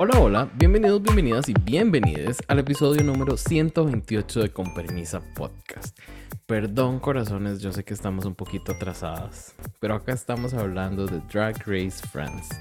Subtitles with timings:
[0.00, 5.98] Hola, hola, bienvenidos, bienvenidas y bienvenidos al episodio número 128 de Con Permisa Podcast.
[6.46, 11.56] Perdón, corazones, yo sé que estamos un poquito atrasadas, pero acá estamos hablando de Drag
[11.66, 12.54] Race France.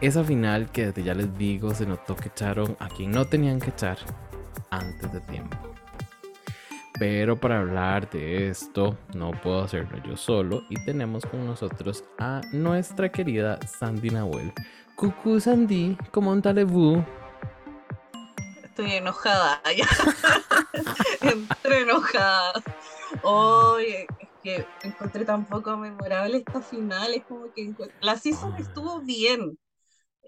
[0.00, 3.60] Esa final que desde ya les digo se notó que echaron a quien no tenían
[3.60, 3.98] que echar
[4.70, 5.58] antes de tiempo.
[6.98, 12.40] Pero para hablar de esto no puedo hacerlo yo solo y tenemos con nosotros a
[12.54, 14.50] nuestra querida Sandy Nahuel.
[15.00, 17.02] Cucu Sandy, ¿cómo allez-vous?
[18.62, 19.88] Estoy enojada ya.
[21.22, 22.62] Entré enojada.
[23.22, 27.14] Oye, es que encontré tan poco memorable esta final.
[27.14, 27.72] Es como que
[28.02, 29.58] la season estuvo bien.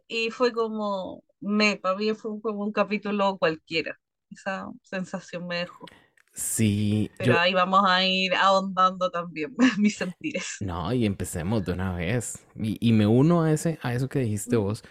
[0.08, 4.00] Y fue como, me, para mí fue como un capítulo cualquiera.
[4.30, 5.84] Esa sensación me dejó.
[6.32, 7.10] Sí.
[7.18, 10.56] Pero ahí vamos a ir ahondando también mis sentires.
[10.60, 12.44] No, y empecemos de una vez.
[12.56, 14.82] Y, me uno a, ese, a eso que dijiste vos,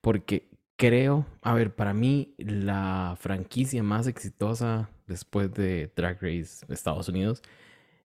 [0.00, 7.08] porque creo, a ver, para mí la franquicia más exitosa después de Drag Race Estados
[7.08, 7.42] Unidos,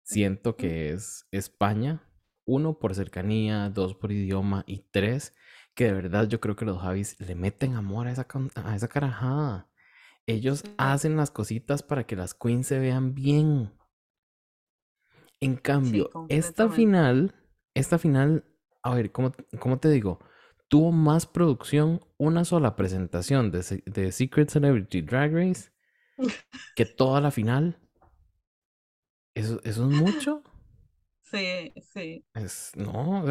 [0.04, 2.02] siento que es España.
[2.46, 5.34] Uno, por cercanía, dos, por idioma y tres,
[5.74, 8.88] que de verdad yo creo que los Javis le meten amor a esa, a esa
[8.88, 9.68] carajada.
[10.28, 13.72] Ellos hacen las cositas para que las queens se vean bien.
[15.40, 17.36] En cambio, esta final,
[17.76, 18.46] esta final,
[18.82, 20.20] a ver, ¿cómo, ¿cómo, te digo?
[20.68, 25.72] Tuvo más producción una sola presentación de, de Secret Celebrity Drag Race
[26.76, 27.78] que toda la final.
[29.36, 30.42] ¿Eso, eso es mucho?
[31.32, 32.26] Sí, sí.
[32.34, 33.24] Es, no,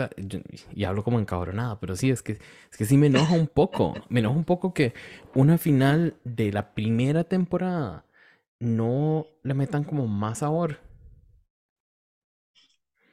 [0.72, 2.32] y hablo como encabronada, pero sí, es que,
[2.70, 3.94] es que sí me enoja un poco.
[4.08, 4.94] Me enoja un poco que
[5.34, 8.06] una final de la primera temporada
[8.60, 10.78] no le metan como más sabor.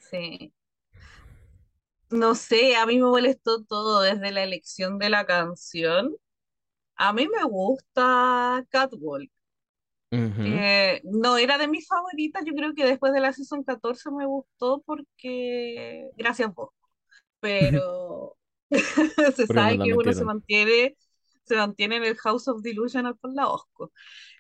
[0.10, 0.54] Sí.
[2.10, 6.16] No sé, a mí me molestó todo desde la elección de la canción.
[6.96, 9.32] A mí me gusta Catwalk.
[10.14, 14.26] Eh, no era de mis favoritas, yo creo que después de la season 14 me
[14.26, 16.72] gustó porque, gracias vos,
[17.40, 18.36] pero
[19.36, 20.98] se sabe que uno se mantiene,
[21.46, 23.94] se mantiene en el House of Delusion por la Osco,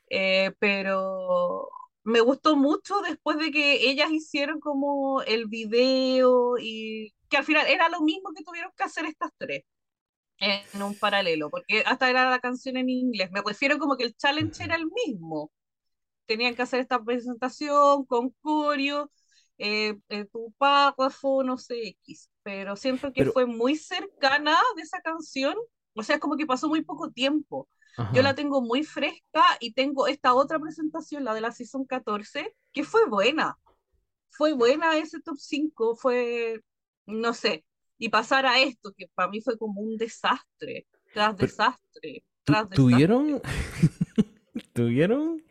[0.09, 1.69] eh, pero
[2.03, 7.66] me gustó mucho después de que ellas hicieron como el video y que al final
[7.68, 9.63] era lo mismo que tuvieron que hacer estas tres
[10.40, 14.16] en un paralelo, porque hasta era la canción en inglés, me refiero como que el
[14.18, 15.51] challenge era el mismo
[16.25, 19.11] tenían que hacer esta presentación con Corio,
[19.57, 25.01] eh, eh, tu párrafo, no sé, X, pero siento que fue muy cercana de esa
[25.01, 25.55] canción,
[25.93, 27.67] o sea, es como que pasó muy poco tiempo.
[28.13, 32.55] Yo la tengo muy fresca y tengo esta otra presentación, la de la Season 14,
[32.71, 33.57] que fue buena.
[34.29, 36.61] Fue buena ese top 5, fue,
[37.05, 37.65] no sé,
[37.97, 42.75] y pasar a esto, que para mí fue como un desastre, tras desastre, tras desastre.
[42.75, 43.41] ¿Tuvieron,
[44.73, 45.43] tuvieron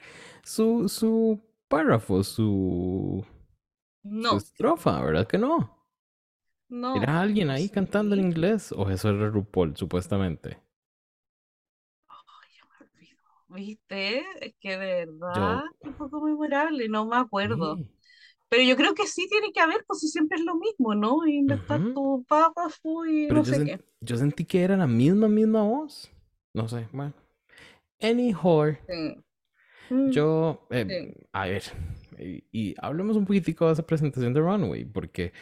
[0.45, 3.25] su, su párrafo, su,
[4.03, 4.37] no.
[4.37, 5.77] estrofa, ¿verdad que no?
[6.69, 6.97] No.
[6.97, 10.59] ¿Era alguien ahí cantando en inglés o eso era RuPaul, supuestamente?
[12.09, 13.19] Ay, ya me olvido.
[13.49, 14.25] ¿Viste?
[14.41, 17.77] Es que de verdad, un poco memorable, no me acuerdo.
[18.49, 21.27] Pero yo creo que sí tiene que haber, pues siempre es lo mismo, ¿no?
[21.27, 23.81] Inventar tu párrafo y no sé qué.
[24.01, 26.11] Yo sentí que era la misma, misma voz.
[26.53, 27.15] No sé, bueno.
[28.01, 28.77] Anyhow.
[28.89, 29.17] Sí.
[29.91, 31.63] Mm, yo, eh, a ver,
[32.53, 35.33] y, hablemos un poquitico de esa presentación de Runway, porque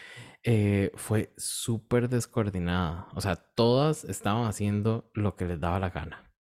[0.43, 3.09] eh, fue súper descoordinada.
[3.15, 6.33] O sea, todas estaban haciendo lo que les daba la gana.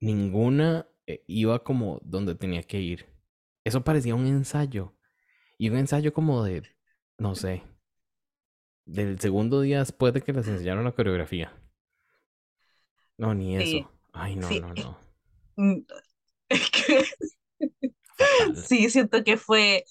[0.00, 3.06] Ninguna eh, iba como donde tenía que ir.
[3.64, 4.96] Eso parecía un ensayo.
[5.58, 6.62] Y un ensayo como de,
[7.18, 7.62] no sé,
[8.86, 11.54] del segundo día después de que les enseñaron la coreografía.
[13.18, 13.92] No, ni eso.
[14.12, 15.86] Ay, no, no, no.
[16.50, 17.04] Es que
[18.66, 19.84] sí, siento que fue,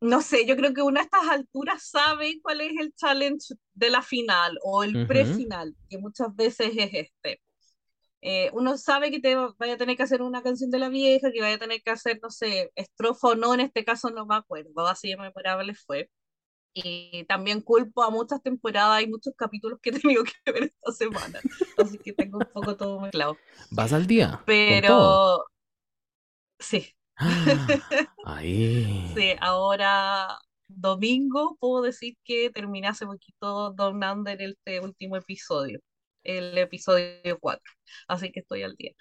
[0.00, 3.90] no sé, yo creo que uno a estas alturas sabe cuál es el challenge de
[3.90, 7.42] la final o el pre-final, que muchas veces es este.
[8.22, 11.32] Eh, uno sabe que te vaya a tener que hacer una canción de la vieja,
[11.32, 14.26] que vaya a tener que hacer, no sé, estrofa o no, en este caso no
[14.26, 16.10] me acuerdo, así de memorable fue.
[16.74, 20.92] Y también culpo a muchas temporadas y muchos capítulos que he tenido que ver esta
[20.92, 21.40] semana.
[21.78, 23.36] Así que tengo un poco todo mezclado.
[23.70, 24.42] ¿Vas al día?
[24.46, 25.44] Pero.
[26.58, 26.94] Sí.
[28.24, 29.12] ahí.
[29.14, 30.38] Sí, ahora
[30.68, 35.80] domingo puedo decir que terminé hace poquito Don Under este último episodio
[36.24, 37.72] el episodio 4,
[38.08, 38.92] así que estoy al día.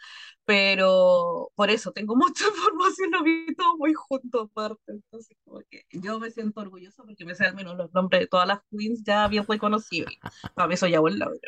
[0.45, 5.83] Pero por eso tengo mucha información, lo vi todo muy junto aparte, entonces como que
[5.91, 9.03] yo me siento orgullosa porque me sé al menos los nombres de todas las queens
[9.03, 10.18] ya bien reconocibles.
[10.56, 11.39] Para mí eso ya buen logro.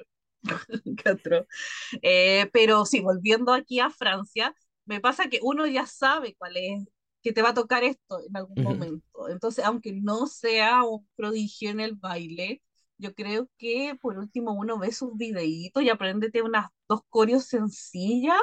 [2.01, 4.55] eh, pero sí, volviendo aquí a Francia,
[4.85, 6.83] me pasa que uno ya sabe cuál es,
[7.21, 9.29] que te va a tocar esto en algún momento.
[9.29, 12.61] Entonces, aunque no sea un prodigio en el baile,
[13.03, 18.39] yo creo que por último uno ve sus videitos y aprendete unas dos coreos sencillas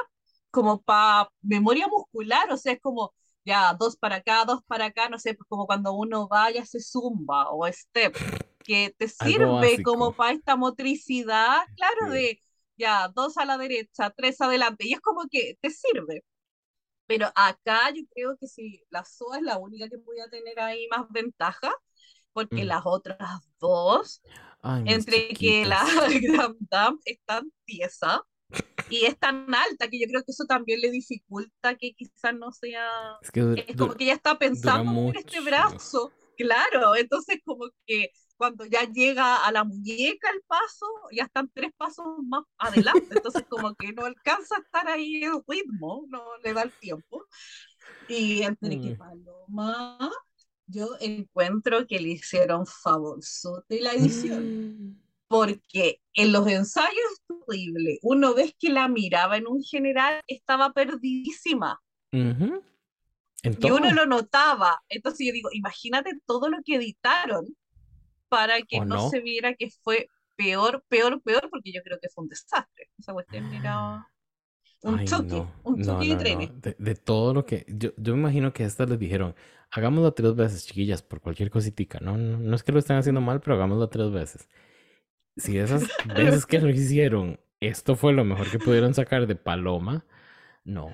[0.51, 3.13] como para memoria muscular, o sea, es como
[3.43, 6.79] ya dos para acá, dos para acá, no sé, pues como cuando uno vaya se
[6.79, 8.15] zumba o step,
[8.63, 12.39] que te sirve como para esta motricidad, claro, de
[12.77, 16.23] ya dos a la derecha, tres adelante, y es como que te sirve.
[17.07, 20.59] Pero acá yo creo que si la SOA es la única que voy a tener
[20.59, 21.71] ahí más ventaja,
[22.33, 22.67] porque mm.
[22.67, 24.21] las otras dos,
[24.85, 25.83] entre que la
[26.21, 28.23] Grand Dame es tan tiesa
[28.89, 32.51] y es tan alta que yo creo que eso también le dificulta que quizás no
[32.51, 32.89] sea.
[33.21, 36.95] Es, que es como que ya está pensando en este brazo, claro.
[36.95, 42.05] Entonces, como que cuando ya llega a la muñeca el paso, ya están tres pasos
[42.27, 43.07] más adelante.
[43.11, 47.25] Entonces, como que no alcanza a estar ahí el ritmo, no le da el tiempo.
[48.09, 48.97] Y entre que mm.
[48.97, 50.11] Paloma,
[50.71, 54.93] yo encuentro que le hicieron favorzote la edición.
[54.93, 55.01] Mm
[55.31, 57.99] porque en los ensayos es terrible.
[58.01, 61.81] Uno ves que la miraba en un general, estaba perdidísima.
[62.11, 64.83] Y uno lo notaba.
[64.89, 67.45] Entonces yo digo, imagínate todo lo que editaron
[68.27, 72.23] para que no, se viera que fue peor, peor, peor, porque yo creo que fue
[72.23, 72.89] un desastre.
[72.99, 74.10] Esa cuestión era
[74.83, 77.65] un choque, un choque de De, todo lo que.
[77.67, 79.35] Yo, yo me imagino que estas les dijeron,
[79.71, 81.99] hagámoslo tres veces, chiquillas, por cualquier cositica.
[82.01, 84.49] No, no, no es que lo estén haciendo mal, pero hagámoslo tres veces
[85.37, 85.83] si esas
[86.15, 90.05] veces que lo hicieron, esto fue lo mejor que pudieron sacar de Paloma,
[90.63, 90.91] no.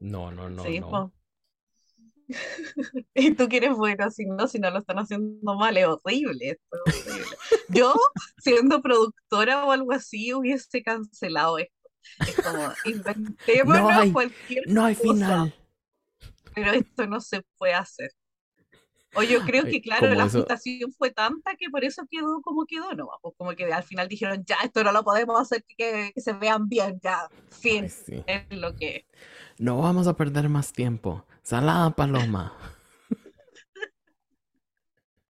[0.00, 0.64] No, no, no.
[0.64, 1.12] no.
[3.14, 6.60] y tú quieres bueno, si no, si no lo están haciendo mal, es horrible,
[7.68, 7.92] Yo,
[8.38, 11.79] siendo productora o algo así, hubiese cancelado esto.
[12.20, 15.54] Es como, inventémonos no hay, cualquier No hay final.
[16.54, 18.10] Pero esto no se puede hacer.
[19.14, 22.94] O yo creo que, claro, la aceptación fue tanta que por eso quedó como quedó,
[22.94, 23.08] ¿no?
[23.20, 26.68] Pues como que al final dijeron, ya, esto no lo podemos hacer que, se vean
[26.68, 29.06] bien, ya, fin, es lo que
[29.58, 31.24] No vamos a perder más tiempo.
[31.42, 32.56] Salada paloma.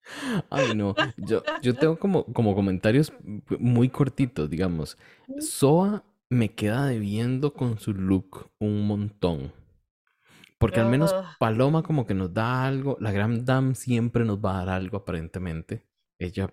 [0.49, 0.95] Ay, no.
[1.17, 3.13] Yo, yo tengo como, como comentarios
[3.59, 4.97] muy cortitos, digamos.
[5.39, 9.53] Soa me queda debiendo con su look un montón.
[10.59, 14.55] Porque al menos Paloma como que nos da algo, la Grand Dame siempre nos va
[14.55, 15.85] a dar algo aparentemente.
[16.17, 16.51] Ella,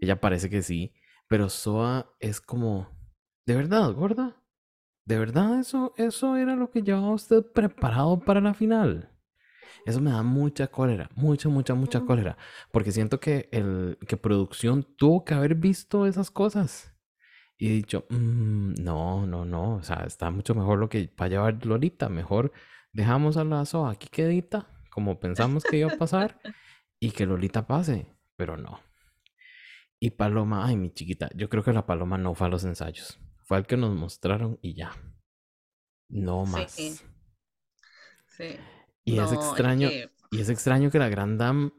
[0.00, 0.94] ella parece que sí,
[1.26, 2.88] pero Soa es como,
[3.44, 4.40] ¿de verdad, gorda?
[5.04, 9.10] ¿De verdad eso, eso era lo que llevaba usted preparado para la final?
[9.84, 12.38] Eso me da mucha cólera, mucha, mucha, mucha cólera,
[12.72, 16.93] porque siento que, el, que producción tuvo que haber visto esas cosas.
[17.56, 21.26] Y he dicho, mm, no, no, no, o sea, está mucho mejor lo que va
[21.26, 22.52] a llevar Lolita, mejor
[22.92, 26.40] dejamos a la SOA aquí quedita, como pensamos que iba a pasar,
[26.98, 28.06] y que Lolita pase,
[28.36, 28.80] pero no.
[30.00, 33.20] Y Paloma, ay, mi chiquita, yo creo que la Paloma no fue a los ensayos,
[33.44, 34.92] fue al que nos mostraron y ya.
[36.08, 36.72] No más.
[36.72, 36.96] Sí.
[39.04, 39.88] Y es extraño,
[40.30, 41.70] y es extraño que la Grand Dame,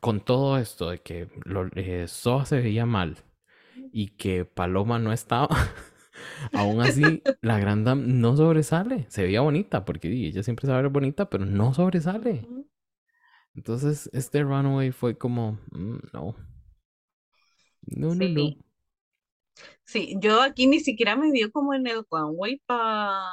[0.00, 1.28] con todo esto de que
[1.76, 3.22] eh, Soa se veía mal
[3.92, 5.48] y que Paloma no estaba.
[6.52, 9.06] Aún así, la Grand Dame no sobresale.
[9.08, 12.46] Se veía bonita, porque ella siempre sabe ver bonita, pero no sobresale.
[13.54, 16.36] Entonces, este Runaway fue como, mm, no.
[17.86, 18.56] No, no, no.
[19.84, 23.24] Sí, yo aquí ni siquiera me dio como en el Runway para.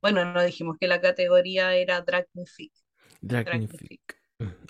[0.00, 2.72] Bueno, no dijimos que la categoría era Dragnific.
[3.20, 4.21] Dragnific.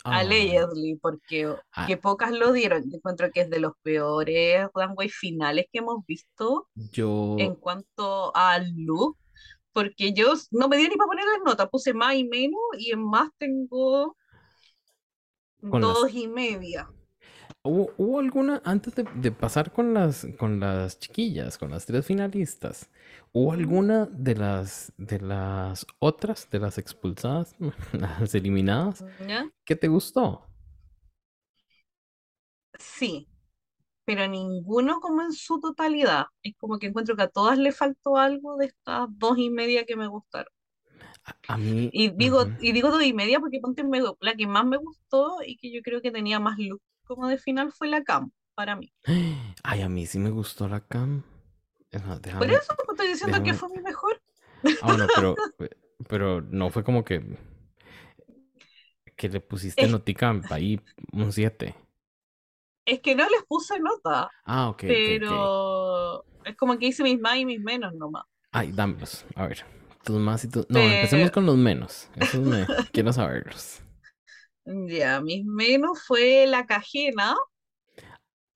[0.04, 0.18] Ah.
[0.18, 1.86] Allegedly, porque ah.
[1.86, 2.84] que pocas lo dieron.
[2.92, 7.36] encuentro que es de los peores runway finales que hemos visto yo...
[7.38, 9.16] en cuanto al look,
[9.72, 13.02] porque yo no me dio ni para ponerle nota, puse más y menos y en
[13.02, 14.16] más tengo
[15.60, 16.88] dos y media.
[17.64, 22.90] ¿Hubo, alguna, antes de, pasar con las, con las chiquillas, con las tres finalistas,
[23.30, 27.54] ¿hubo alguna de las, de las otras, de las expulsadas,
[27.92, 29.04] las eliminadas,
[29.64, 30.48] que te gustó?
[32.80, 33.28] Sí,
[34.04, 36.24] pero ninguno como en su totalidad.
[36.42, 39.84] Es como que encuentro que a todas le faltó algo de estas dos y media
[39.84, 40.52] que me gustaron.
[41.46, 41.90] A, mí.
[41.92, 43.84] Y digo, y digo dos y media porque ponte
[44.18, 46.82] la que más me gustó y que yo creo que tenía más look
[47.14, 48.92] como de final fue la Cam, para mí.
[49.62, 51.24] Ay, a mí sí me gustó la Cam.
[52.38, 54.22] Por eso estoy diciendo que fue mi mejor.
[54.80, 55.34] Ah, bueno, pero,
[56.08, 57.36] pero no fue como que
[59.16, 60.80] que le pusiste Noticamp ahí
[61.12, 61.76] un 7.
[62.84, 64.30] Es que no les puse nota.
[64.44, 64.80] Ah, ok.
[64.80, 68.24] Pero es como que hice mis más y mis menos nomás.
[68.50, 69.24] Ay, dámelos.
[69.36, 69.64] A ver.
[70.02, 70.68] Tus más y tus.
[70.68, 72.08] No, empecemos con los menos.
[72.16, 72.66] Eso me...
[72.92, 73.81] quiero saberlos.
[74.64, 77.36] Ya, mis menos fue la cajena.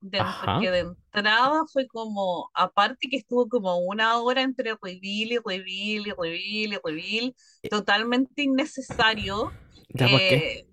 [0.00, 0.20] De,
[0.60, 6.06] que de entrada fue como, aparte que estuvo como una hora entre reveal y reveal
[6.06, 7.68] y reveal y reveal, eh.
[7.68, 9.50] totalmente innecesario.
[9.88, 10.36] ¿Ya por qué?
[10.36, 10.66] Eh,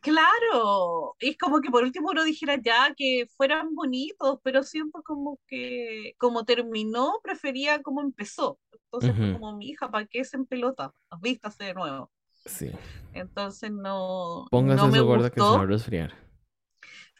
[0.00, 5.38] Claro, es como que por último uno dijera ya que fueran bonitos, pero siento como
[5.46, 8.58] que como terminó, prefería como empezó.
[8.72, 10.92] Entonces, como mi hija, ¿para qué se en pelota?
[11.20, 12.10] Vístase de nuevo.
[12.46, 12.70] Sí.
[13.14, 14.46] Entonces no.
[14.50, 16.12] Póngase no me su que se va a resfriar.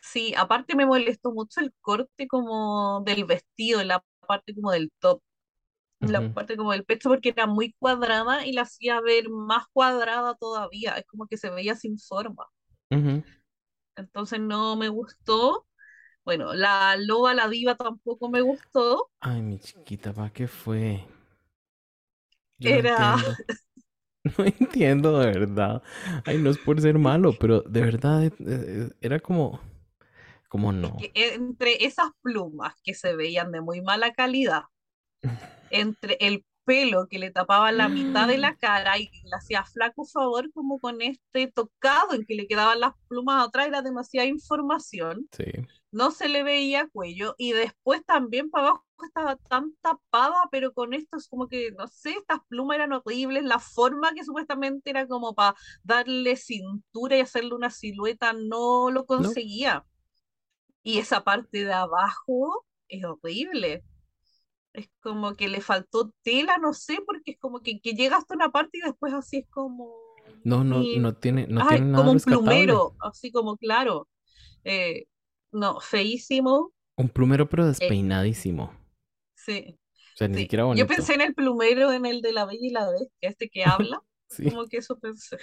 [0.03, 5.23] Sí, aparte me molestó mucho el corte como del vestido, la parte como del top
[6.01, 10.35] la parte como del pecho porque era muy cuadrada y la hacía ver más cuadrada
[10.35, 12.47] todavía, es como que se veía sin forma.
[13.97, 15.67] Entonces no me gustó.
[16.25, 19.11] Bueno, la loba, la diva tampoco me gustó.
[19.21, 21.05] Ay, mi chiquita, ¿para qué fue?
[22.61, 23.17] Era.
[23.17, 23.23] No
[24.59, 25.19] entiendo.
[25.19, 25.83] de verdad.
[26.25, 29.61] Ay, no es por ser malo, pero de verdad eh, eh, era como.
[30.49, 30.99] Como no.
[31.15, 34.65] entre esas plumas que se veían de muy mala calidad,
[35.71, 40.05] entre el pelo que le tapaba la mitad de la cara y le hacía flaco
[40.05, 45.29] favor como con este tocado en que le quedaban las plumas atrás, era demasiada información.
[45.33, 45.45] Sí.
[45.91, 50.95] No se le veía cuello y después también para abajo estaba tan tapada, pero con
[50.95, 55.07] esto es como que, no sé, estas plumas eran horribles, la forma que supuestamente era
[55.07, 59.85] como para darle cintura y hacerle una silueta no lo conseguía.
[60.83, 63.85] Y esa parte de abajo es horrible
[64.73, 68.35] es como que le faltó tela, no sé, porque es como que, que llega hasta
[68.35, 69.95] una parte y después así es como...
[70.45, 74.09] No, no, no tiene, no tiene nada como un plumero, así como claro.
[74.65, 75.07] Eh,
[75.51, 76.73] no, feísimo.
[76.97, 78.73] Un plumero pero eh, despeinadísimo.
[79.35, 79.79] sí.
[80.15, 80.87] O sea, ni siquiera bonito.
[80.87, 83.65] Yo pensé en el plumero, en el de la Bella y la Bestia, este que
[83.65, 84.03] habla.
[84.29, 84.51] sí.
[84.51, 85.39] Como que eso pensé.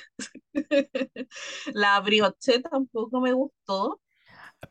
[1.74, 4.00] la brioche tampoco me gustó.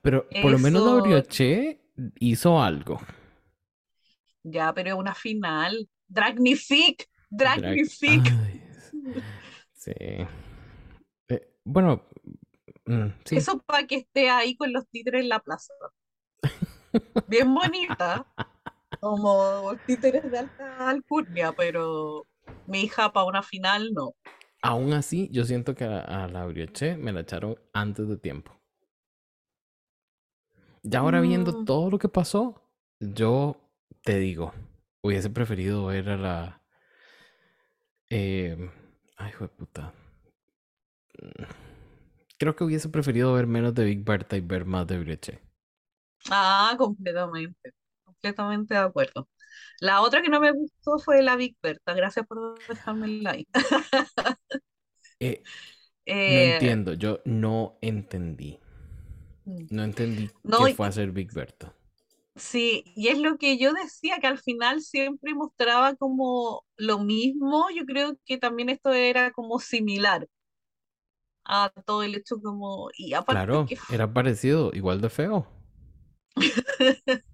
[0.03, 1.81] Pero por lo menos la brioche
[2.21, 3.01] hizo algo.
[4.51, 5.89] Ya, pero es una final.
[6.07, 8.23] Dragnific, Dragnific.
[9.75, 9.93] sí.
[9.99, 10.27] Eh,
[11.65, 12.03] bueno,
[12.87, 15.73] mm, Eso para que esté ahí con los títeres en la plaza.
[17.29, 18.27] Bien bonita.
[19.01, 22.27] Como títeres de alta alcurnia, pero
[22.67, 24.15] mi hija para una final no.
[24.63, 28.53] Aún así, yo siento que a, la Brioche me la echaron antes de tiempo.
[30.83, 31.65] Ya ahora viendo mm.
[31.65, 32.63] todo lo que pasó,
[32.99, 33.57] yo
[34.09, 34.55] te digo,
[35.03, 36.63] hubiese preferido ver a la.
[38.09, 38.57] Eh,
[39.19, 39.93] ay, hijo de puta.
[42.39, 45.43] Creo que hubiese preferido ver menos de Big Berta y ver más de Breche.
[46.31, 47.75] Ah, completamente.
[48.03, 49.29] Completamente de acuerdo.
[49.79, 51.93] La otra que no me gustó fue la Big Berta.
[51.93, 53.51] Gracias por dejarme el like.
[55.21, 55.43] Eh,
[56.07, 58.59] no eh, entiendo, yo no entendí.
[59.45, 59.67] Mm.
[59.69, 61.75] No entendí qué fue hacer Big Berta.
[62.39, 67.67] Sí, y es lo que yo decía, que al final siempre mostraba como lo mismo,
[67.75, 70.29] yo creo que también esto era como similar
[71.45, 72.91] a todo el hecho como...
[72.97, 75.47] Y claro, era parecido, igual de feo.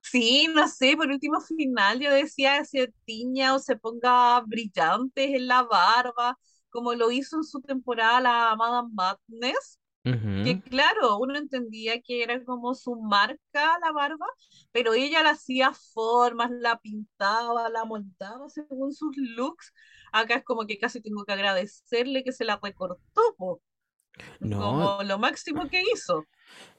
[0.00, 5.48] sí, no sé, por último final yo decía se tiña o se ponga brillantes en
[5.48, 6.38] la barba,
[6.68, 12.42] como lo hizo en su temporada la Madame Madness que claro, uno entendía que era
[12.44, 14.26] como su marca la barba,
[14.72, 19.72] pero ella la hacía formas, la pintaba, la montaba según sus looks.
[20.12, 23.00] Acá es como que casi tengo que agradecerle que se la recortó,
[23.36, 26.26] como lo máximo que hizo.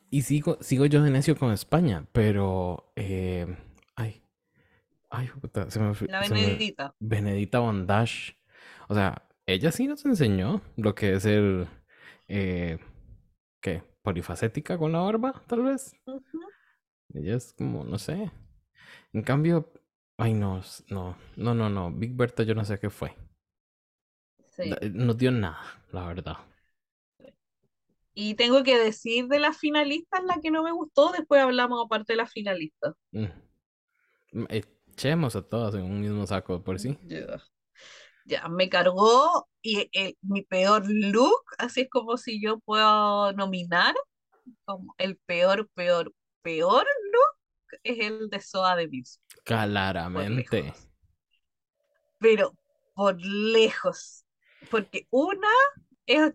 [0.09, 2.91] Y sigo, sigo yo de necio con España, pero...
[2.97, 3.47] Eh,
[3.95, 4.21] ay,
[5.09, 5.29] ay,
[5.69, 6.93] se me La Benedita.
[6.99, 8.35] Benedita Bondage.
[8.89, 11.67] O sea, ella sí nos enseñó lo que es el...
[12.27, 12.77] Eh,
[13.61, 13.83] ¿qué?
[14.01, 15.93] Polifacética con la barba, tal vez.
[17.13, 18.31] Ella es como, no sé.
[19.13, 19.71] En cambio,
[20.17, 21.91] ay no, no, no, no, no.
[21.91, 23.15] Big Berta yo no sé qué fue.
[24.45, 24.71] Sí.
[24.91, 26.37] No dio nada, la verdad.
[28.13, 32.13] Y tengo que decir de las finalistas la que no me gustó, después hablamos aparte
[32.13, 32.95] de las finalistas.
[33.11, 33.27] Mm.
[34.33, 36.97] Mm, echemos a todas en un mismo saco por sí
[38.25, 39.89] ya me cargó y
[40.21, 43.93] mi peor look, así es como si yo puedo nominar
[44.65, 49.19] como el peor, peor, peor look es el de Soa de Miss.
[49.43, 50.73] Claramente.
[52.19, 52.53] Pero
[52.93, 54.25] por lejos.
[54.69, 55.47] Porque una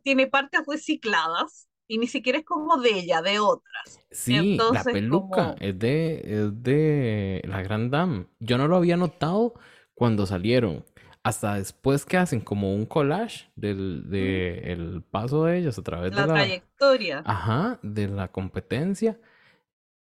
[0.02, 1.68] tiene partes recicladas.
[1.88, 4.00] y ni siquiera es como de ella, de otras.
[4.10, 8.26] Sí, la peluca es, de, es de la Grand Dame.
[8.40, 9.54] Yo no lo había notado
[9.94, 10.84] cuando salieron.
[11.26, 16.10] Hasta después que hacen como un collage del de el paso de ellos a través
[16.12, 17.22] de la trayectoria.
[17.26, 19.18] Ajá, de la competencia.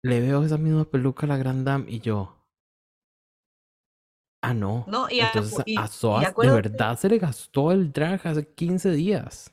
[0.03, 2.37] Le veo esa misma peluca a la Grand Dame y yo.
[4.43, 4.85] Ah, no.
[4.89, 5.89] No, y Entonces a,
[6.43, 9.53] de verdad se le gastó el drag hace 15 días.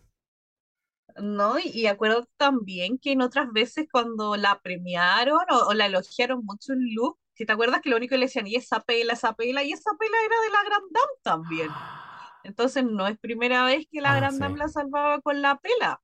[1.21, 6.73] No, y, acuerdo también que en otras veces cuando la premiaron o, la elogiaron mucho
[6.73, 9.33] en look, si te acuerdas que lo único que le decían, y esa pela, esa
[9.33, 11.69] pela, y esa pela era de la Grand Dame también.
[12.43, 16.01] Entonces no es primera vez que la ah, Grand Dame la salvaba con la pela.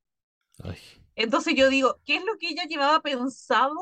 [1.13, 3.75] Entonces yo digo, ¿qué es lo que ella llevaba pensado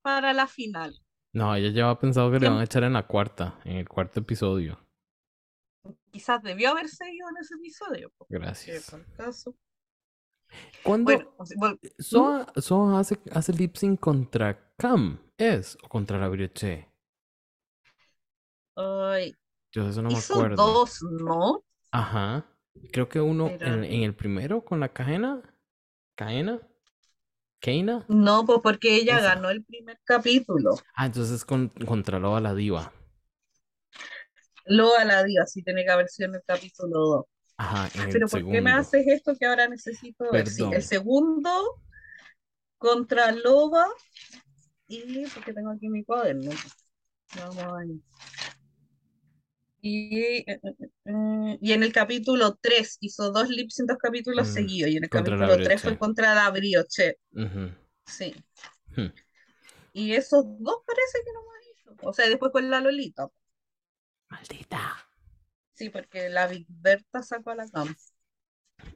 [0.00, 0.98] para la final?
[1.34, 4.20] No, ella llevaba pensado que le iban a echar en la cuarta, en el cuarto
[4.20, 4.78] episodio.
[6.10, 8.10] Quizás debió haberse ido en ese episodio.
[8.30, 8.96] Gracias.
[9.14, 9.54] Caso.
[10.82, 11.12] Cuando
[11.98, 15.76] Soa, hace, hace lip sync contra Cam, ¿es?
[15.82, 16.88] ¿O contra la Brioche?
[18.76, 19.34] Ay.
[19.72, 20.56] Yo eso no me acuerdo.
[20.56, 21.64] dos, ¿no?
[21.90, 22.46] Ajá.
[22.92, 25.42] Creo que uno en, el primero con la Cajena.
[26.14, 26.60] ¿Caena?
[27.60, 28.04] ¿Keina?
[28.08, 30.76] No, pues porque ella ganó el primer capítulo.
[30.94, 32.92] Ah, entonces con, contra Loa la Diva.
[34.66, 37.26] Loa la Diva, sí tiene que haber sido en el capítulo 2.
[37.58, 40.46] Ajá, Pero ¿por qué me haces esto que ahora necesito ver?
[40.72, 41.82] el segundo
[42.78, 43.88] contra Loba
[44.86, 46.52] y porque tengo aquí mi cuaderno.
[47.36, 47.82] Vamos a
[49.80, 50.60] y, eh, eh,
[51.04, 54.90] eh, y en el capítulo 3 hizo dos lips en dos capítulos mm, seguidos.
[54.90, 57.18] Y en el capítulo 3 fue contra la Brioche.
[58.04, 58.34] Sí.
[58.96, 59.12] Hmm.
[59.92, 62.08] Y esos dos parece que no más hizo.
[62.08, 63.28] O sea, después con la Lolita.
[64.28, 65.07] Maldita.
[65.78, 67.94] Sí, porque la Big Berta sacó a la cama.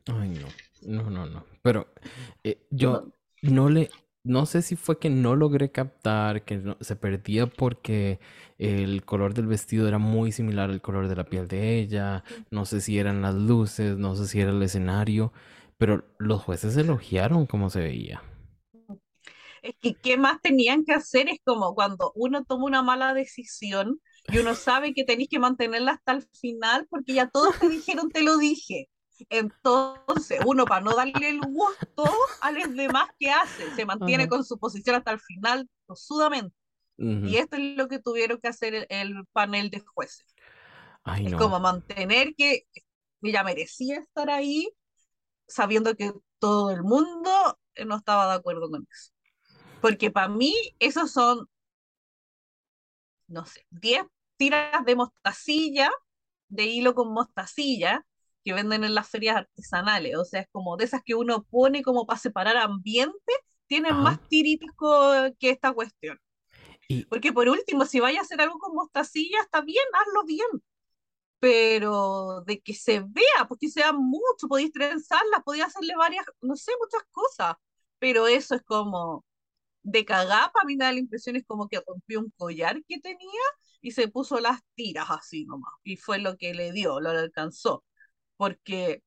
[0.07, 0.49] Ay, no.
[0.83, 1.45] No, no, no.
[1.63, 1.89] Pero
[2.45, 3.13] eh, yo
[3.43, 3.91] no le.
[4.25, 8.21] No sé si fue que no logré captar, que se perdía porque
[8.59, 12.23] el color del vestido era muy similar al color de la piel de ella.
[12.51, 15.33] No sé si eran las luces, no sé si era el escenario.
[15.79, 18.23] Pero los jueces elogiaron cómo se veía.
[19.63, 21.29] Es que, ¿qué más tenían que hacer?
[21.29, 25.93] Es como cuando uno toma una mala decisión y uno sabe que tenéis que mantenerla
[25.93, 28.89] hasta el final porque ya todos te dijeron, te lo dije.
[29.29, 32.05] Entonces, uno para no darle el gusto
[32.41, 36.57] a los demás que hace, se mantiene con su posición hasta el final, tosudamente.
[36.99, 40.27] Y esto es lo que tuvieron que hacer el, panel de jueces.
[41.19, 42.67] es como mantener que
[43.23, 44.73] ella merecía estar ahí,
[45.49, 49.13] sabiendo que todo el mundo no estaba de acuerdo con eso.
[49.81, 51.49] Porque para mí, esos son
[53.33, 54.05] no sé, 10
[54.37, 55.91] tiras de mostacilla,
[56.49, 58.07] de hilo con mostacilla,
[58.45, 60.17] que venden en las ferias artesanales.
[60.17, 63.33] O sea, es como de esas que uno pone como para separar ambiente,
[63.67, 64.71] tienen más tiritos
[65.39, 66.19] que esta cuestión.
[67.09, 70.63] Porque por último, si vaya a hacer algo con mostacilla, está bien, hazlo bien.
[71.39, 76.73] Pero de que se vea, porque sea mucho, podéis trenzarlas, podéis hacerle varias, no sé,
[76.81, 77.57] muchas cosas.
[77.99, 79.25] Pero eso es como,
[79.83, 83.01] de cagapa, a mí me da la impresión es como que rompió un collar que
[83.01, 83.41] tenía
[83.81, 85.73] y se puso las tiras así nomás.
[85.85, 87.85] Y fue lo que le dio, lo alcanzó.
[88.37, 89.03] Porque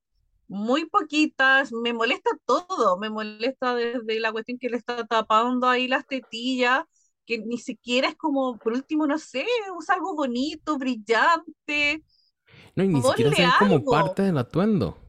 [0.48, 5.88] muy poquitas, me molesta todo, me molesta desde la cuestión que le está tapando ahí
[5.88, 6.84] las tetillas,
[7.26, 9.46] que ni siquiera es como, por último, no sé,
[9.78, 12.04] usa algo bonito, brillante.
[12.76, 15.05] No, y ni siquiera es como parte del atuendo.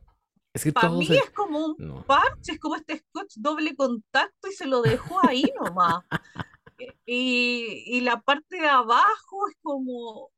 [0.75, 4.83] Para mí es como un parche, es como este scotch doble contacto y se lo
[4.83, 6.05] dejó ahí nomás.
[7.07, 10.31] y, y la parte de abajo es como,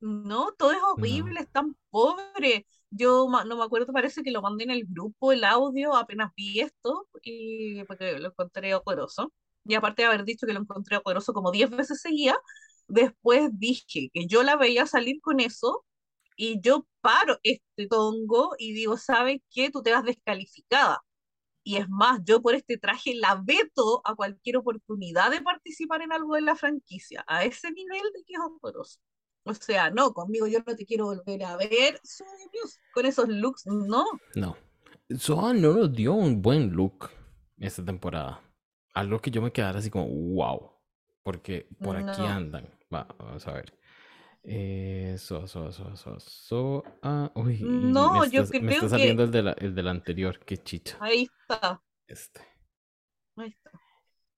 [0.00, 2.66] no, todo es horrible, es tan pobre.
[2.90, 6.60] Yo no me acuerdo, parece que lo mandé en el grupo, el audio, apenas vi
[6.60, 9.32] esto, y porque lo encontré horroroso.
[9.64, 12.36] Y aparte de haber dicho que lo encontré horroroso como 10 veces seguía,
[12.88, 15.84] después dije que yo la veía salir con eso
[16.42, 19.70] y yo paro este tongo y digo, ¿sabes qué?
[19.70, 21.00] Tú te vas descalificada.
[21.62, 26.12] Y es más, yo por este traje la veto a cualquier oportunidad de participar en
[26.12, 28.98] algo de la franquicia, a ese nivel de que es horroroso.
[29.44, 32.00] O sea, no, conmigo yo no te quiero volver a ver,
[32.92, 34.04] con esos looks, no.
[34.34, 34.56] No.
[35.16, 37.08] Soa no nos dio un buen look
[37.58, 38.42] esta temporada.
[38.94, 40.72] Algo que yo me quedara así como, wow.
[41.22, 42.68] Porque por aquí andan.
[42.92, 43.81] Va, vamos a ver.
[44.44, 49.30] Eh, so, so, so, so, so, ah, uy, no, yo creo me está saliendo el,
[49.30, 50.98] de la, el del anterior, qué chicha.
[51.00, 51.80] Ahí está.
[52.08, 52.40] Este.
[53.36, 53.70] Ahí está.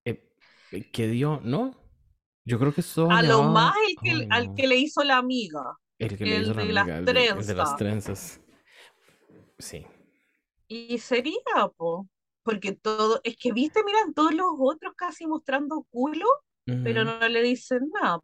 [0.05, 0.31] Eh,
[0.73, 1.41] eh ¿Qué dio?
[1.43, 1.75] ¿No?
[2.45, 3.11] Yo creo que eso.
[3.11, 5.79] A lo más el que, al que le hizo la amiga.
[5.99, 7.39] El que le hizo de la amiga, las trenzas.
[7.39, 8.41] El de las trenzas.
[9.59, 9.87] Sí.
[10.69, 12.07] Y sería, po.
[12.43, 16.27] porque todo, es que viste, miran todos los otros casi mostrando culo,
[16.67, 18.21] pero no le dicen nada.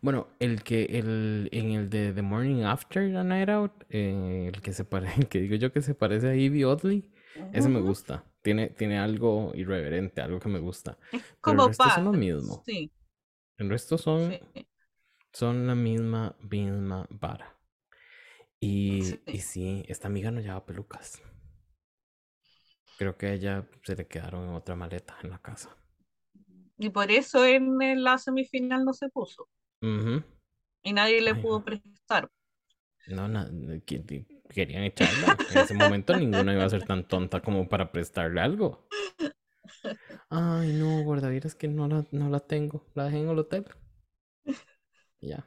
[0.00, 4.60] Bueno, el que el, en el de The Morning After the Night Out, eh, el
[4.60, 7.10] que se parece, que digo yo que se parece a Evie Oddly,
[7.52, 8.24] ese me gusta.
[8.42, 10.98] Tiene, tiene algo irreverente, algo que me gusta.
[11.40, 12.62] como el resto son lo mismo.
[12.64, 12.92] Sí.
[13.58, 14.38] El resto son,
[15.32, 17.58] son la misma, misma vara.
[18.60, 19.20] Y sí.
[19.26, 21.20] y sí, esta amiga no lleva pelucas.
[22.98, 25.76] Creo que a ella se le quedaron en otra maleta en la casa.
[26.78, 29.48] Y por eso en la semifinal no se puso.
[29.80, 32.30] Y nadie le pudo prestar.
[33.08, 33.46] No, no,
[33.84, 35.36] querían echarla.
[35.50, 38.88] En ese momento ninguna iba a ser tan tonta como para prestarle algo.
[40.28, 42.84] Ay, no, guardavidas que no la, no la tengo.
[42.94, 43.66] La dejé en el hotel.
[45.20, 45.44] Ya.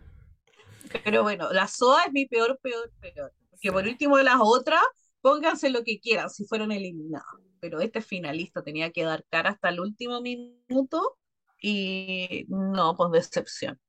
[1.03, 3.33] Pero bueno, la SOA es mi peor, peor, peor.
[3.49, 4.81] Porque por último de las otras
[5.21, 9.69] pónganse lo que quieran si fueron eliminados, pero este finalista tenía que dar cara hasta
[9.69, 11.17] el último minuto
[11.61, 13.79] y no, pues decepción.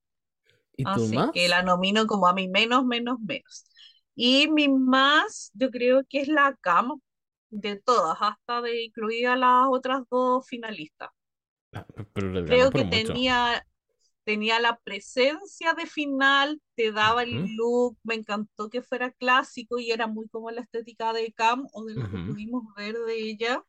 [0.80, 3.66] ¿Y tú Así que la nomino como a mi menos, menos, menos.
[4.14, 6.96] Y mi más, yo creo que es la cama
[7.50, 11.10] de todas, hasta de incluida las otras dos finalistas.
[12.44, 13.64] Creo que tenía,
[14.24, 19.90] tenía la presencia de final, te daba el look, me encantó que fuera clásico y
[19.92, 23.64] era muy como la estética de Cam o de lo que pudimos ver de ella.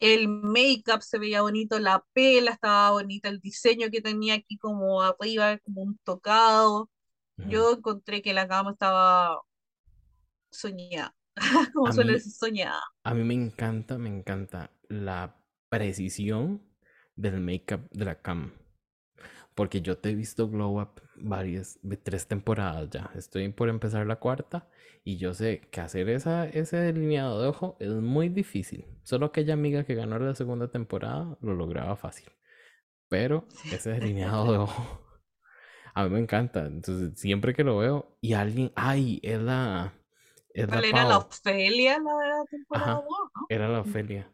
[0.00, 5.02] El make-up se veía bonito, la pela estaba bonita, el diseño que tenía aquí como
[5.02, 6.90] arriba, como un tocado.
[7.36, 9.40] Yo encontré que la cama estaba
[10.50, 11.14] soñada,
[11.74, 12.82] como suele decir, soñada.
[13.04, 16.62] A mí me encanta, me encanta la precisión
[17.16, 18.52] del make-up de la cam.
[19.60, 23.10] Porque yo te he visto Glow Up varias, tres temporadas ya.
[23.14, 24.66] Estoy por empezar la cuarta
[25.04, 28.86] y yo sé que hacer esa, ese delineado de ojo es muy difícil.
[29.02, 32.30] Solo aquella amiga que ganó la segunda temporada lo lograba fácil.
[33.10, 35.06] Pero ese delineado de ojo
[35.94, 36.64] a mí me encanta.
[36.64, 39.92] Entonces, siempre que lo veo y alguien, ay, es la...
[40.54, 43.02] Es la era la Ofelia la temporada
[43.50, 44.32] Era la Ofelia.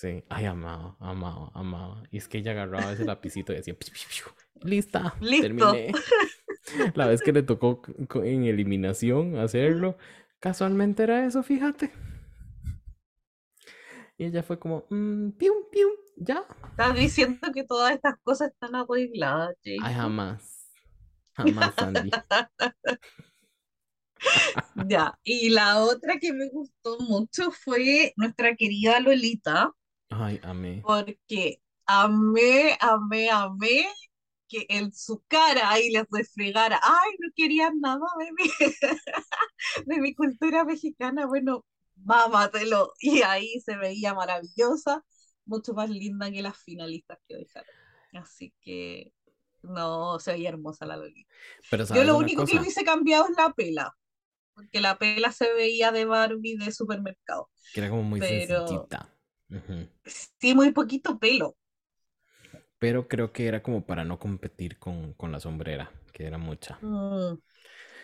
[0.00, 2.02] Sí, ay, amado, amado, amado.
[2.10, 3.76] Y es que ella agarraba ese lapicito y decía,
[4.62, 5.42] lista, Listo.
[5.42, 5.92] terminé.
[6.94, 7.82] La vez que le tocó
[8.14, 9.98] en eliminación hacerlo,
[10.38, 11.92] casualmente era eso, fíjate.
[14.16, 16.46] Y ella fue como, mmm, pium, pium, ya.
[16.70, 20.70] Estás diciendo que todas estas cosas están arregladas, Ay, jamás.
[21.34, 22.10] Jamás, Sandy.
[24.88, 29.74] ya, y la otra que me gustó mucho fue nuestra querida Lolita.
[30.10, 30.82] Ay, amé.
[30.84, 33.86] Porque amé, amé, amé
[34.50, 38.50] que en su cara ahí les refregara, ay, no querían nada de mi,
[39.86, 42.92] de mi cultura mexicana, bueno, mámatelo.
[43.00, 45.04] Y ahí se veía maravillosa,
[45.44, 47.74] mucho más linda que las finalistas que dejaron.
[48.14, 49.12] Así que,
[49.62, 51.32] no, se veía hermosa la Lolita.
[51.70, 53.96] Pero Yo lo único que que hubiese cambiado es la pela,
[54.54, 57.50] porque la pela se veía de Barbie de supermercado.
[57.72, 58.88] Que era como muy Pero...
[60.04, 61.56] Sí, muy poquito pelo.
[62.78, 66.78] Pero creo que era como para no competir con, la sombrera, que era mucha.
[66.80, 67.38] Mm,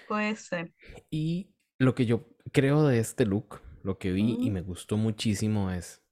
[0.07, 0.75] puede ser.
[1.11, 5.71] Y lo que yo creo de este look, lo que vi y me gustó muchísimo
[5.71, 6.03] es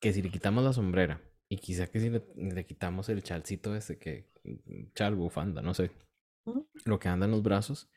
[0.00, 3.98] que si le quitamos la sombrera y quizá que si le, quitamos el chalcito ese
[3.98, 4.30] que,
[4.94, 5.90] chal, bufanda, no sé,
[6.84, 7.90] lo que anda en los brazos,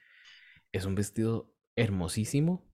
[0.71, 2.69] es un vestido hermosísimo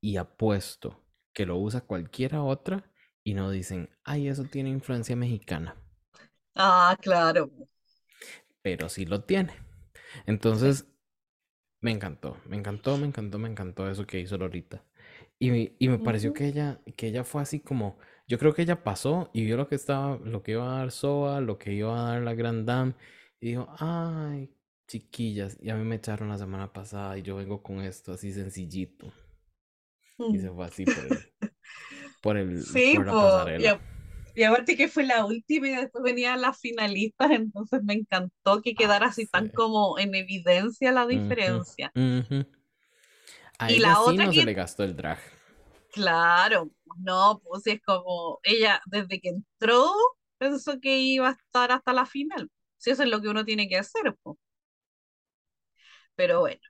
[0.00, 2.92] y apuesto que lo usa cualquiera otra
[3.26, 5.74] y no dicen, ay, eso tiene influencia mexicana.
[6.54, 7.50] Ah, claro.
[8.62, 9.52] Pero sí lo tiene.
[10.26, 10.86] Entonces,
[11.80, 14.84] me encantó, me encantó, me encantó, me encantó eso que hizo Lorita.
[15.38, 18.84] Y, y me pareció que ella, que ella fue así como, yo creo que ella
[18.84, 21.98] pasó y vio lo que estaba, lo que iba a dar Soa, lo que iba
[21.98, 22.94] a dar la Grand Dame,
[23.40, 24.50] y dijo, ay,
[24.88, 29.12] chiquillas, ya me echaron la semana pasada y yo vengo con esto así sencillito.
[30.30, 31.32] Y se fue así por el,
[32.26, 33.80] por, el, sí, por la.
[34.34, 38.74] Y, aparte que fue la última y después venían las finalistas, entonces me encantó que
[38.74, 41.90] quedara así tan como en evidencia la diferencia.
[41.94, 45.18] y la otra no se le gastó el drag.
[45.92, 49.90] Claro, no, pues es como ella desde que entró
[50.36, 52.50] pensó que iba a estar hasta la final.
[52.76, 54.36] Si eso es lo que uno tiene que hacer, pues.
[56.14, 56.60] Pero bueno.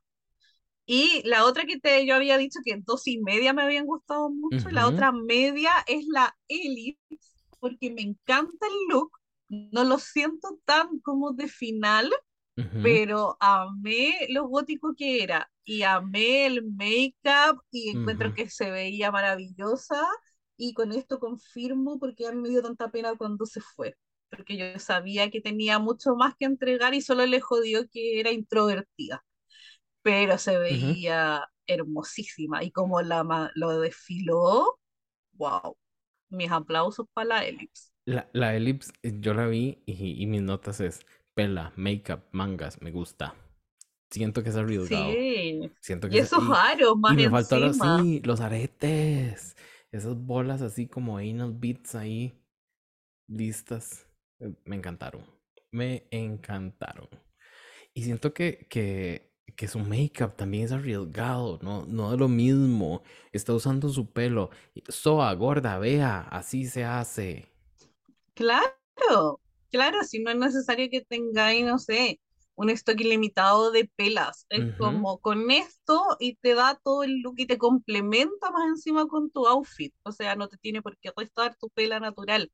[0.87, 4.31] Y la otra que te, yo había dicho que dos y media me habían gustado
[4.31, 7.01] mucho, la otra media es la Elite,
[7.61, 9.13] porque me encanta el look,
[9.49, 12.11] no lo siento tan como de final,
[12.81, 19.11] pero amé lo gótico que era, y amé el make-up, y encuentro que se veía
[19.11, 20.03] maravillosa,
[20.57, 23.97] y con esto confirmo porque a mí me dio tanta pena cuando se fue,
[24.31, 28.31] porque yo sabía que tenía mucho más que entregar y solo le jodió que era
[28.33, 29.25] introvertida,
[30.07, 34.79] pero se veía hermosísima y como la, lo desfiló,
[35.33, 35.77] wow,
[36.31, 37.91] mis aplausos para la Ellipse.
[38.05, 42.81] La, la Ellipse, eh, yo la vi y, y mis notas es pela, makeup, mangas,
[42.81, 43.35] me gusta.
[44.09, 45.11] Siento que es arriesgado.
[45.11, 45.73] Sí.
[45.81, 49.57] Siento que y esos aros más y me faltó los, sí, los aretes.
[49.91, 52.33] Esas bolas así como anal beats ahí
[53.27, 54.09] listas.
[54.39, 55.25] Eh, me encantaron.
[55.73, 57.09] Me encantaron.
[57.93, 61.87] Y siento que, que, que su make-up también es arriesgado, ¿no?
[61.87, 63.03] No es lo mismo.
[63.33, 64.51] Está usando su pelo.
[64.89, 67.51] Soa, gorda, vea, así se hace.
[68.35, 69.41] Claro,
[69.71, 72.21] claro, si no es necesario que tengáis, no sé,
[72.55, 74.47] un stock ilimitado de pelas.
[74.51, 79.07] Es como con esto y te da todo el look y te complementa más encima
[79.07, 79.95] con tu outfit.
[80.03, 82.51] O sea, no te tiene por qué restar tu pela natural.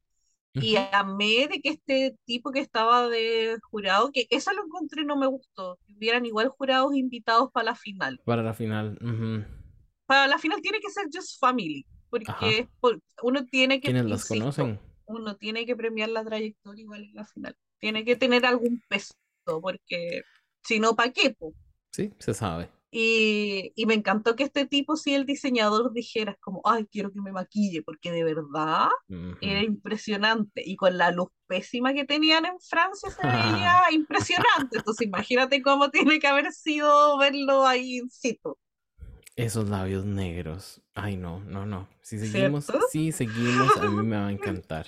[0.54, 5.16] Y amé de que este tipo que estaba de jurado, que eso lo encontré no
[5.16, 8.20] me gustó, que hubieran igual jurados invitados para la final.
[8.24, 8.98] Para la final.
[10.06, 12.68] Para la final tiene que ser Just Family, porque
[13.22, 13.88] uno tiene que...
[13.88, 14.78] ¿Quiénes las conocen?
[15.06, 17.56] Uno tiene que premiar la trayectoria igual en la final.
[17.78, 19.14] Tiene que tener algún peso
[19.60, 20.22] porque
[20.62, 21.34] si no, ¿para qué?
[21.90, 22.70] Sí, se sabe.
[22.94, 27.22] Y, y, me encantó que este tipo, si el diseñador dijera como, ay, quiero que
[27.22, 28.88] me maquille, porque de verdad
[29.40, 30.62] era impresionante.
[30.62, 34.76] Y con la luz pésima que tenían en Francia se veía impresionante.
[34.76, 38.58] Entonces imagínate cómo tiene que haber sido verlo ahí in situ.
[39.36, 40.82] Esos labios negros.
[40.92, 41.88] Ay, no, no, no.
[42.02, 44.86] Si seguimos, si seguimos, a mí me va a encantar.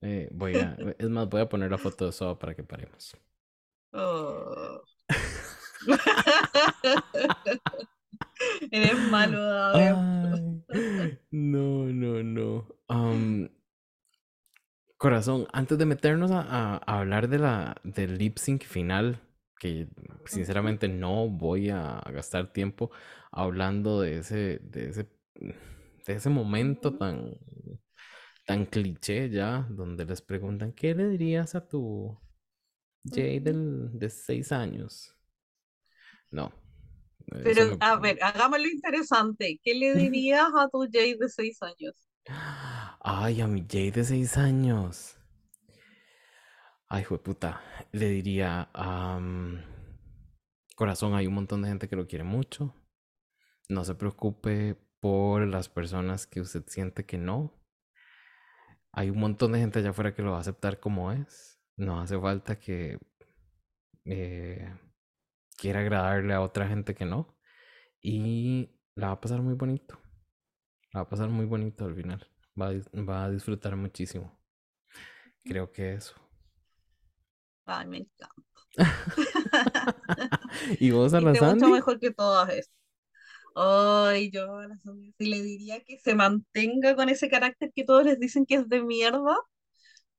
[0.00, 3.14] Eh, voy a, es más, voy a poner la foto de eso para que paremos.
[3.92, 4.82] Oh.
[8.70, 9.38] Eres malo,
[11.30, 12.66] No, no, no.
[14.96, 19.20] corazón, antes de meternos a, hablar de la, del lip sync final,
[19.58, 19.88] que
[20.24, 22.90] sinceramente no voy a gastar tiempo
[23.30, 27.36] hablando de ese, de ese, de ese momento tan,
[28.46, 32.18] tan cliché ya, donde les preguntan, ¿qué le dirías a tu,
[33.04, 35.16] Jay del, de seis años.
[36.32, 36.52] No.
[37.44, 39.60] Pero, a ver, hagámoslo interesante.
[39.62, 41.94] ¿Qué le dirías a tu Jay de seis años?
[43.00, 45.16] Ay, a mi Jay de seis años.
[46.88, 47.62] Ay, hijo puta.
[47.92, 48.68] Le diría,
[50.76, 52.74] corazón, hay un montón de gente que lo quiere mucho.
[53.68, 57.58] No se preocupe por las personas que usted siente que no.
[58.92, 61.58] Hay un montón de gente allá afuera que lo va a aceptar como es.
[61.76, 62.98] No hace falta que
[64.04, 64.70] eh,
[65.62, 67.38] quiera agradarle a otra gente que no.
[68.00, 69.96] Y la va a pasar muy bonito.
[70.92, 72.26] La va a pasar muy bonito al final.
[72.60, 74.36] Va a, va a disfrutar muchísimo.
[75.44, 76.14] Creo que eso.
[77.64, 78.42] Ay, me encanta.
[80.80, 82.76] ¿Y vos a la mucho mejor que todas estas.
[83.54, 88.04] Ay, yo a la Sandy le diría que se mantenga con ese carácter que todos
[88.04, 89.36] les dicen que es de mierda,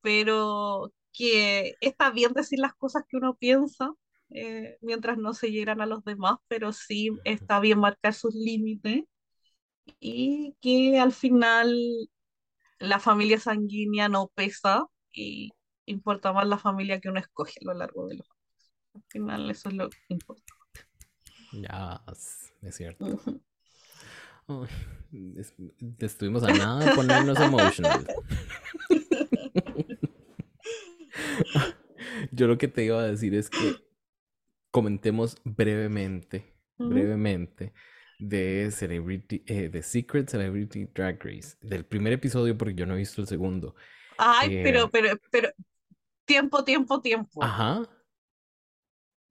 [0.02, 3.94] pero que está bien decir las cosas que uno piensa
[4.34, 9.04] eh, mientras no se hieran a los demás, pero sí está bien marcar sus límites
[10.00, 11.76] y que al final
[12.80, 15.52] la familia sanguínea no pesa y
[15.86, 18.74] importa más la familia que uno escoge a lo largo de los años.
[18.96, 20.54] Al final eso es lo que importa.
[21.52, 22.04] Ya,
[22.62, 23.06] es cierto.
[26.00, 28.08] estuvimos a nada de ponernos emotional.
[32.32, 33.76] Yo lo que te iba a decir es que
[34.74, 37.74] comentemos brevemente, brevemente
[38.18, 42.98] de Celebrity, eh, de Secret Celebrity Drag Race, del primer episodio porque yo no he
[42.98, 43.76] visto el segundo.
[44.18, 45.50] Ay, pero, eh, pero, pero,
[46.26, 47.44] tiempo, tiempo, tiempo.
[47.44, 47.88] Ajá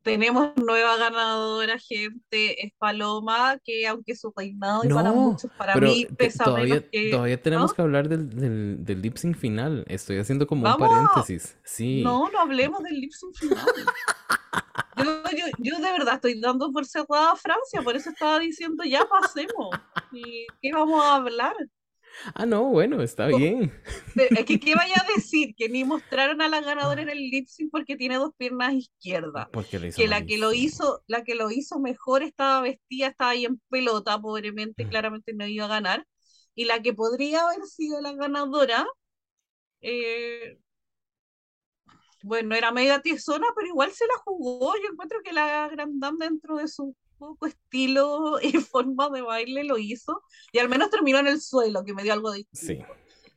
[0.02, 6.06] tenemos nueva ganadora, gente, es Paloma, que aunque su peinado y para muchos, para mí
[6.16, 9.84] pesa todavía, Todavía tenemos que hablar del, del, del lip sync final.
[9.88, 11.56] Estoy haciendo como un paréntesis.
[11.64, 12.02] Sí.
[12.02, 13.58] No, no hablemos del lip sync final.
[15.04, 18.84] yo, yo, yo, de verdad estoy dando por cerrada a Francia, por eso estaba diciendo
[18.84, 19.70] ya pasemos.
[20.12, 21.54] ¿Y qué vamos a hablar?
[22.34, 23.72] Ah, no, bueno, está bien.
[24.14, 25.54] Es que, ¿qué vaya a decir?
[25.56, 29.48] Que ni mostraron a la ganadora en el lip sync porque tiene dos piernas izquierdas.
[29.96, 33.60] que la que lo hizo, la que lo hizo mejor estaba vestida, estaba ahí en
[33.68, 34.88] pelota, pobremente, mm.
[34.88, 36.06] claramente no iba a ganar.
[36.54, 38.86] Y la que podría haber sido la ganadora,
[39.80, 40.58] eh,
[42.22, 44.74] bueno, era media tiesona, pero igual se la jugó.
[44.76, 49.64] Yo encuentro que la Grand Dame dentro de su poco estilo y forma de baile
[49.64, 52.78] lo hizo y al menos terminó en el suelo, que me dio algo de Sí.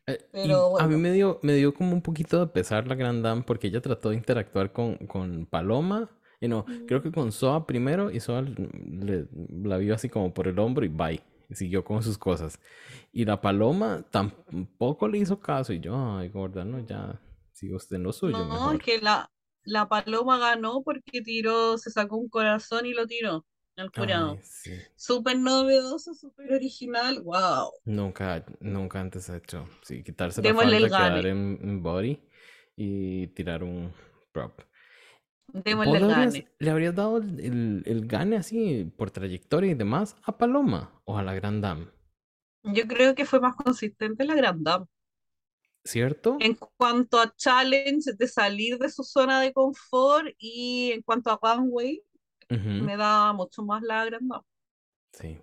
[0.08, 3.24] Eh, Pero A mí me dio, me dio como un poquito de pesar la Grand
[3.24, 6.10] Dame porque ella trató de interactuar con, con Paloma.
[6.42, 9.28] Y no, creo que con Soa primero y Soa le,
[9.64, 11.22] la vio así como por el hombro y bye.
[11.50, 12.60] Y siguió con sus cosas.
[13.12, 15.74] Y la Paloma tampoco le hizo caso.
[15.74, 17.20] Y yo, ay, gorda, no, ya
[17.56, 18.38] sigue usted en lo suyo.
[18.38, 19.32] No, es que la,
[19.64, 23.46] la Paloma ganó porque tiró, se sacó un corazón y lo tiró
[23.78, 24.40] al jurado.
[24.96, 27.72] Súper novedoso, súper original, wow.
[27.86, 29.68] Nunca, nunca antes ha hecho.
[29.84, 32.22] Sí, quitarse la falda, quedar en, body
[32.76, 33.94] y tirar un
[34.32, 34.62] prop.
[35.48, 36.48] Démosle el gane.
[36.60, 41.24] ¿Le habrías dado el, el, gane así por trayectoria y demás a Paloma o a
[41.24, 41.88] la Grand Dame?
[42.64, 44.86] Yo creo que fue más consistente la Grand Dame.
[45.86, 46.34] ¿Cierto?
[46.40, 51.40] En cuanto a challenge de salir de su zona de confort y en cuanto a
[51.42, 52.02] runway,
[52.80, 54.42] me da mucho más la agranda.
[55.14, 55.40] Sí.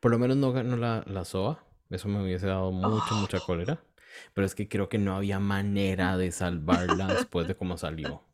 [0.00, 1.64] Por lo menos no ganó la, la SOA.
[1.90, 3.84] Eso me hubiese dado mucha, mucha cólera.
[4.34, 8.24] Pero es que creo que no había manera de salvarla después de cómo salió.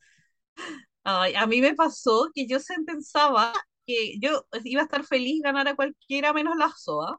[1.05, 3.53] Ay, a mí me pasó que yo se pensaba
[3.87, 7.19] que yo iba a estar feliz ganar a cualquiera menos la SOA.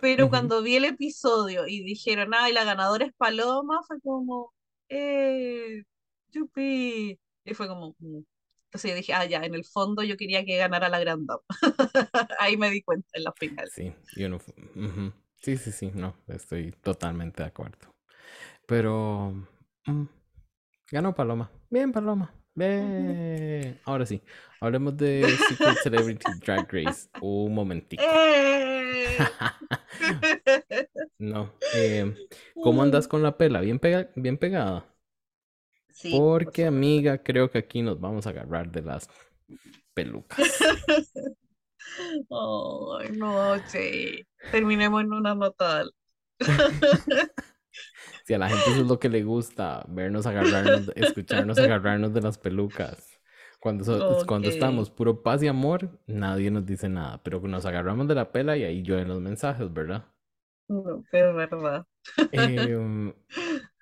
[0.00, 4.52] Pero cuando vi el episodio y dijeron, ay, la ganadora es Paloma, fue como,
[4.88, 5.82] eh,
[6.30, 7.18] yupi.
[7.44, 8.22] Y fue como, mm".
[8.72, 11.28] Entonces yo dije, ah, ya, en el fondo yo quería que ganara la Grand
[12.38, 13.68] Ahí me di cuenta en la final.
[13.70, 14.38] Sí, yo no.
[15.36, 17.94] Sí, sí, sí, no, estoy totalmente de acuerdo.
[18.66, 19.46] Pero.
[19.84, 20.04] Mm,
[20.90, 21.50] ganó Paloma.
[21.68, 22.32] Bien, Paloma.
[22.54, 23.78] Bien.
[23.84, 24.22] Ahora sí,
[24.58, 27.10] hablemos de Secret Celebrity Drag Race.
[27.20, 28.02] Un momentito.
[28.02, 28.71] ¡Eh!
[31.18, 31.52] no.
[31.74, 32.14] Eh,
[32.62, 33.60] ¿Cómo andas con la pela?
[33.60, 34.86] ¿Bien, pega bien pegada?
[36.10, 39.08] Porque, amiga, creo que aquí nos vamos a agarrar de las
[39.94, 40.38] pelucas.
[42.30, 44.26] Ay, no, sí.
[44.50, 45.84] Terminemos en una nota.
[48.24, 52.20] si a la gente eso es lo que le gusta, vernos agarrarnos, escucharnos agarrarnos de
[52.20, 53.11] las pelucas.
[53.62, 58.16] Cuando, cuando estamos puro paz y amor, nadie nos dice nada, pero nos agarramos de
[58.16, 60.04] la pela y ahí llueven los mensajes, ¿verdad?
[60.66, 61.86] No, es verdad.
[62.32, 63.14] Eh,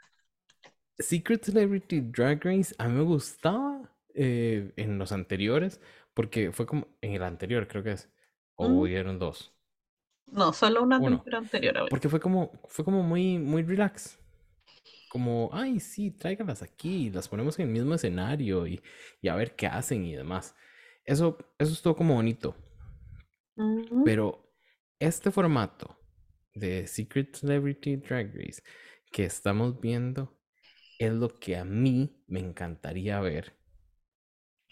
[0.99, 5.81] Secret Celebrity Drag Race a mí me gustaba eh, en los anteriores,
[6.13, 8.11] porque fue como en el anterior, creo que es,
[8.57, 9.55] o hubieron dos.
[10.27, 11.87] No, solo una temporada anterior.
[11.89, 14.20] Porque fue como, fue como muy, muy relax.
[15.11, 18.81] Como, ay, sí, tráiganlas aquí, las ponemos en el mismo escenario y,
[19.29, 20.55] a ver qué hacen y demás.
[21.05, 22.55] Eso, eso estuvo como bonito.
[24.05, 24.55] Pero
[25.01, 25.99] este formato
[26.55, 28.63] de Secret Celebrity Drag Race
[29.11, 30.39] que estamos viendo
[31.01, 33.59] es lo que a mí me encantaría ver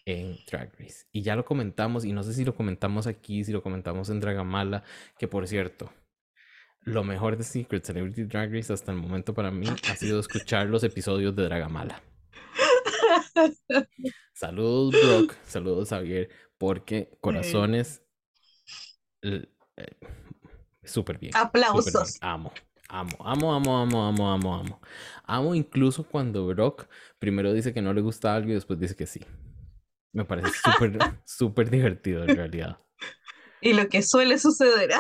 [0.05, 1.07] en Drag Race.
[1.11, 4.21] Y ya lo comentamos, y no sé si lo comentamos aquí, si lo comentamos en
[4.21, 4.85] Dragamala,
[5.19, 5.93] que por cierto,
[6.89, 10.67] lo mejor de Secret Celebrity Drag Race hasta el momento para mí ha sido escuchar
[10.67, 12.03] los episodios de Dragamala.
[14.33, 15.37] Saludos, Brock.
[15.45, 16.29] Saludos, Javier.
[16.59, 18.03] Porque corazones.
[19.23, 19.47] Eh,
[20.85, 21.37] súper bien.
[21.37, 22.19] Aplausos.
[22.21, 22.53] Amo.
[22.89, 24.81] Amo, amo, amo, amo, amo, amo, amo.
[25.25, 29.07] Amo incluso cuando Brock primero dice que no le gusta algo y después dice que
[29.07, 29.21] sí.
[30.13, 32.79] Me parece súper, súper divertido en realidad.
[33.61, 34.91] Y lo que suele suceder.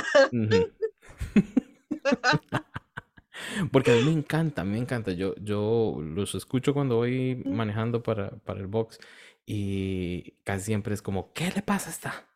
[3.72, 5.12] Porque a mí me encanta, me encanta.
[5.12, 8.98] Yo, yo los escucho cuando voy manejando para, para el box
[9.46, 12.28] y casi siempre es como, ¿qué le pasa a esta?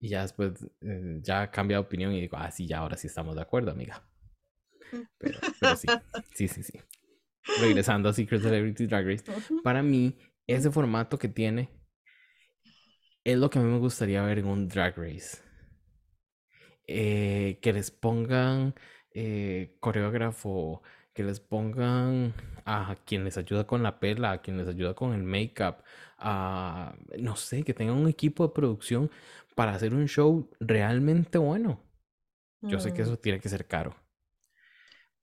[0.00, 3.06] Y ya después eh, ya cambia de opinión y digo, ah, sí, ya ahora sí
[3.06, 4.02] estamos de acuerdo, amiga.
[5.18, 5.38] Pero,
[5.76, 5.86] sí,
[6.34, 6.80] sí, sí, sí.
[7.60, 9.24] Regresando a Secret Celebrity Drag Race,
[9.62, 11.70] para mí, ese formato que tiene
[13.24, 15.38] es lo que a mí me gustaría ver en un Drag Race.
[16.86, 18.74] Eh, que les pongan
[19.20, 20.80] eh, coreógrafo,
[21.12, 22.32] que les pongan
[22.64, 25.82] a quien les ayuda con la pela, a quien les ayuda con el make-up,
[26.18, 29.10] a, no sé, que tengan un equipo de producción
[29.56, 31.82] para hacer un show realmente bueno.
[32.60, 33.06] Yo sé que mm.
[33.06, 33.96] eso tiene que ser caro.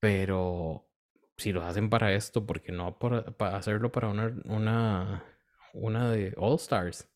[0.02, 0.90] Pero
[1.38, 5.24] si lo hacen para esto, porque no para hacerlo para una, una,
[5.74, 7.08] una de All Stars?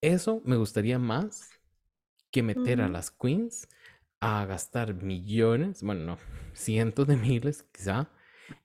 [0.00, 1.48] Eso me gustaría más
[2.32, 3.68] que meter a las queens
[4.22, 6.18] a gastar millones, bueno, no,
[6.54, 8.08] cientos de miles quizá,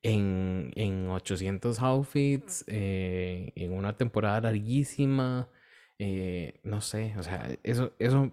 [0.03, 5.49] en, en 800 outfits, eh, en una temporada larguísima,
[5.99, 8.31] eh, no sé, o sea, eso, eso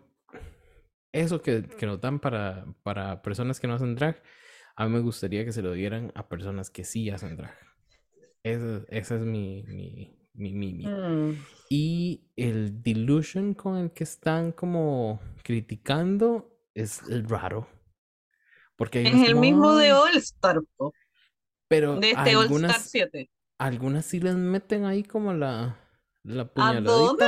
[1.15, 4.21] eso que, nos dan para, para personas que no hacen drag,
[4.75, 7.57] a mí me gustaría que se lo dieran a personas que sí hacen drag.
[8.43, 11.39] Ese, es mi, mi, mi, mm.
[11.71, 17.69] Y el delusion con el que están como criticando es raro.
[18.77, 20.61] Porque es el mismo de All Star,
[21.69, 23.31] pero de este All Star 7.
[23.59, 25.79] Algunas sí les meten ahí como la,
[26.25, 26.93] la puñaladita.
[26.93, 27.25] ¿A dónde?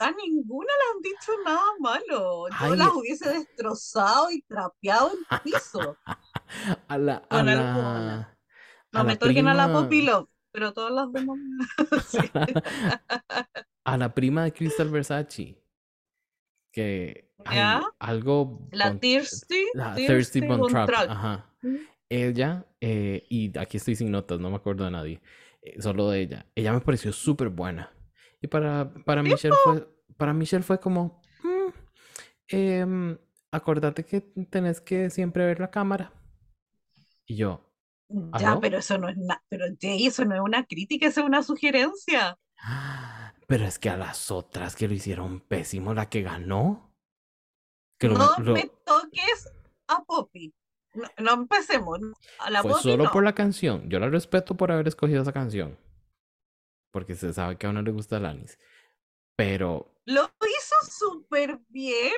[0.00, 2.46] A, ninguna le han dicho nada malo.
[2.60, 5.96] Yo las hubiese destrozado y trapeado el piso.
[6.88, 8.36] a la, a la,
[8.92, 11.38] no me toquen a la Poppy Love, pero todas las demás.
[13.84, 15.61] a la prima de Crystal Versace.
[16.72, 18.68] Que hay algo.
[18.72, 19.66] La Thirsty.
[19.74, 20.90] La Thirsty, Trap.
[21.08, 21.50] Ajá.
[22.08, 25.22] Ella, eh, y aquí estoy sin notas, no me acuerdo de nadie.
[25.62, 26.46] Eh, solo de ella.
[26.54, 27.92] Ella me pareció súper buena.
[28.40, 29.88] Y para, para Michelle fue.
[30.16, 31.22] Para Michelle fue como.
[31.42, 31.72] Mm,
[32.48, 33.18] em,
[33.50, 34.20] acordate que
[34.50, 36.12] tenés que siempre ver la cámara.
[37.26, 37.72] Y yo,
[38.38, 41.42] ya, pero eso no es nada, pero eso no es una crítica, eso es una
[41.42, 42.38] sugerencia.
[43.52, 46.90] Pero es que a las otras que lo hicieron pésimo, la que ganó.
[48.00, 49.52] no me toques
[49.88, 50.54] a Poppy.
[51.18, 52.00] No, empecemos.
[52.38, 53.90] A la fue solo por la canción.
[53.90, 55.78] Yo la respeto por haber escogido esa canción.
[56.92, 58.58] Porque se sabe que a uno le gusta Alanis.
[59.36, 60.00] Pero.
[60.06, 62.14] Lo hizo súper bien.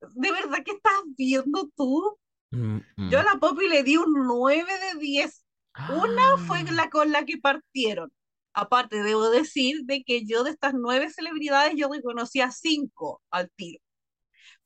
[0.00, 2.18] ¿De verdad que estás viendo tú?
[2.52, 2.78] Mm,
[3.10, 3.26] Yo a mm.
[3.26, 5.44] la Poppy le di un 9 de 10.
[5.90, 6.72] Una fue ah.
[6.72, 8.10] la con la que partieron.
[8.60, 13.80] Aparte, debo decir de que yo de estas nueve celebridades, yo reconocía cinco al tiro.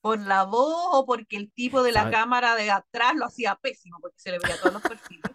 [0.00, 3.98] Por la voz o porque el tipo de la cámara de atrás lo hacía pésimo,
[4.00, 5.30] porque se le veía todos los perfiles.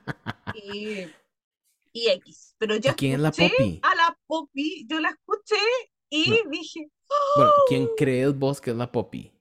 [0.56, 2.56] y, X.
[2.58, 3.80] Pero yo ¿Quién es la Poppy?
[3.84, 5.62] A la Poppy, yo la escuché
[6.10, 6.90] y dije.
[7.36, 7.96] Bueno, ¿quién ¡Oh!".
[7.96, 9.32] crees vos que es la Poppy?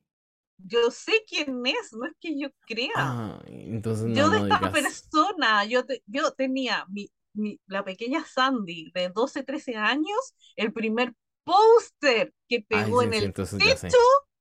[0.59, 2.91] yo sé quién es, no es que yo crea.
[2.97, 9.11] Ah, entonces yo de esta persona, yo, yo tenía mi, mi, la pequeña Sandy de
[9.11, 11.15] 12, 13 años, el primer
[11.45, 13.99] póster que pegó en el techo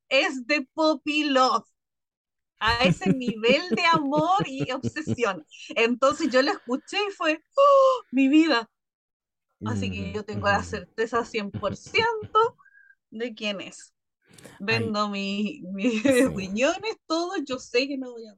[0.09, 1.65] es de Poppy Love.
[2.57, 5.45] A ese nivel de amor y obsesión.
[5.75, 8.69] Entonces yo la escuché y fue, ¡Oh, mi vida.
[9.65, 12.55] Así que yo tengo la certeza 100%
[13.11, 13.95] de quién es
[14.59, 15.61] vendo mis
[16.35, 18.35] riñones, todo, yo sé que no voy a...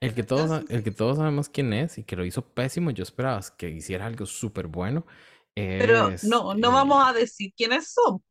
[0.00, 3.02] El que, todos, el que todos sabemos quién es y que lo hizo pésimo, yo
[3.02, 5.06] esperaba que hiciera algo súper bueno.
[5.54, 8.22] Pero no, no vamos a decir quiénes son.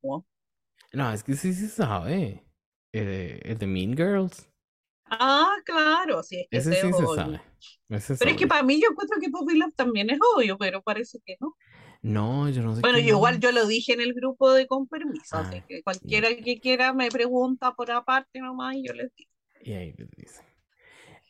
[0.93, 2.43] No, es que sí se sabe.
[2.93, 4.49] Eh, el de Mean Girls.
[5.05, 7.41] Ah, claro, sí, es que ese sí se sabe.
[7.87, 11.19] pero es que para mí yo encuentro que Poppy Love también es obvio, pero parece
[11.25, 11.55] que no.
[12.01, 12.81] No, yo no sé.
[12.81, 15.83] Bueno, yo igual yo lo dije en el grupo de con permiso, así ah, que
[15.83, 19.29] cualquiera que quiera me pregunta por aparte nomás y yo les digo.
[19.63, 20.50] Y ahí les dice.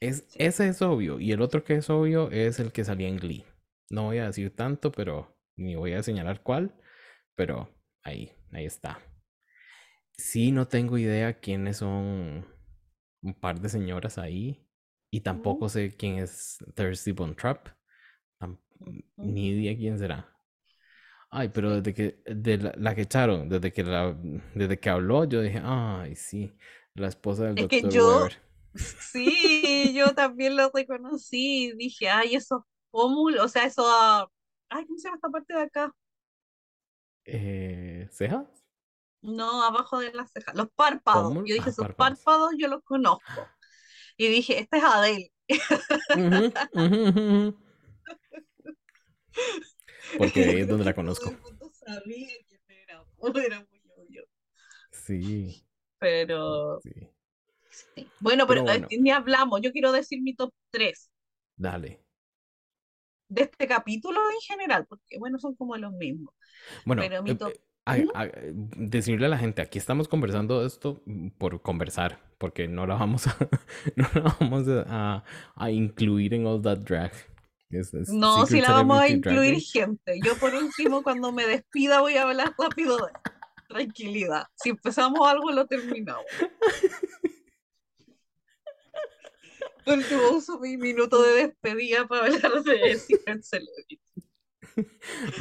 [0.02, 1.20] Es, Ese es obvio.
[1.20, 3.46] Y el otro que es obvio es el que salía en Glee.
[3.90, 6.74] No voy a decir tanto, pero ni voy a señalar cuál.
[7.36, 7.70] Pero
[8.04, 9.00] ahí, ahí está.
[10.18, 12.46] Sí, no tengo idea quiénes son
[13.22, 14.68] un par de señoras ahí.
[15.12, 17.68] Y tampoco sé quién es Thirsty Bone Trap.
[19.18, 20.28] Ni idea quién será.
[21.30, 24.18] Ay, pero desde que de la, que echaron, desde que la,
[24.54, 26.52] desde que habló, yo dije, ay, sí,
[26.94, 28.28] la esposa del es que yo,
[28.76, 31.74] Sí, yo también lo reconocí.
[31.78, 33.84] Dije, ay, esos pómulos, o sea, eso,
[34.70, 35.96] ay, ¿cómo se llama esta parte de acá?
[37.26, 38.48] Eh, ¿Cejas?
[39.22, 41.36] No, abajo de las cejas, los párpados.
[41.36, 42.52] Yo dije, ah, esos párpados.
[42.58, 43.48] yo los conozco.
[44.18, 45.32] Y dije, este es Adele.
[50.18, 51.32] Porque ahí es donde la conozco.
[51.74, 52.28] sabía
[52.68, 53.04] era,
[53.46, 54.26] era muy obvio.
[54.92, 55.66] Sí.
[56.00, 56.80] Pero.
[56.82, 57.10] Sí.
[58.20, 59.62] Bueno, pero, eh, ni hablamos.
[59.62, 61.12] Yo quiero decir mi top 3.
[61.56, 62.04] Dale.
[63.28, 66.34] De este capítulo en general, porque bueno, son como los mismos.
[66.86, 67.54] Bueno, pero mi eh, top...
[67.88, 71.04] Eh, decirle a la gente, aquí estamos conversando esto
[71.38, 73.36] por conversar, porque no la vamos a,
[73.96, 75.24] no la vamos a,
[75.56, 77.12] a incluir en All That Drag
[78.10, 80.20] no, si la vamos a incluir gente.
[80.24, 83.12] Yo por último, cuando me despida, voy a hablar rápido de
[83.68, 84.48] tranquilidad.
[84.56, 86.26] Si empezamos algo, lo terminamos.
[89.86, 94.00] Por último, uso mi minuto de despedida para hablar de Secret Celebrity.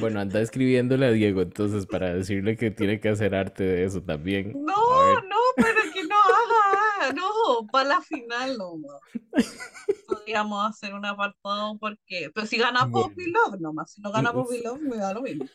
[0.01, 4.03] Bueno, anda escribiéndole a Diego entonces para decirle que tiene que hacer arte de eso
[4.03, 4.53] también.
[4.55, 8.80] No, no, pero que no haga, no, para la final no
[10.09, 14.62] podríamos hacer un apartado porque, pero si gana Poppy Love nomás, si no gana Poppy
[14.62, 15.47] Love me da lo mismo.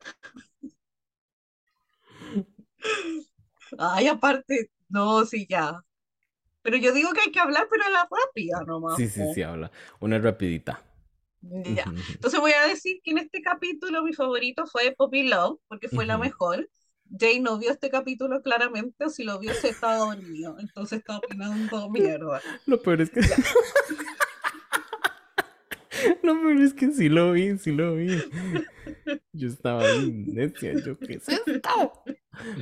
[3.78, 5.82] Ay, aparte, no, sí, ya.
[6.66, 8.96] Pero yo digo que hay que hablar, pero la rápida nomás.
[8.96, 9.70] Sí, sí, sí, habla.
[10.00, 10.82] Una rapidita.
[11.40, 11.84] Ya.
[12.10, 16.06] Entonces voy a decir que en este capítulo mi favorito fue Poppy Love, porque fue
[16.06, 16.68] la mejor.
[17.20, 21.18] Jay no vio este capítulo claramente, o si lo vio se estaba dormido, entonces está
[21.18, 22.42] opinando mierda.
[22.66, 23.20] Lo peor es que...
[26.24, 28.08] Lo peor es que sí lo vi, sí lo vi.
[29.32, 31.40] Yo estaba ahí necia, yo qué sé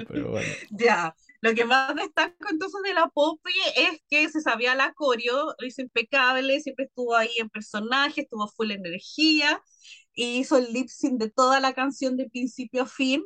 [0.09, 0.52] Pero bueno.
[0.70, 5.55] Ya, lo que más destaco entonces de la Poppy es que se sabía la coreo,
[5.59, 9.62] lo hizo impecable, siempre estuvo ahí en personaje, estuvo full energía,
[10.14, 13.22] y hizo el lip sync de toda la canción de principio a fin.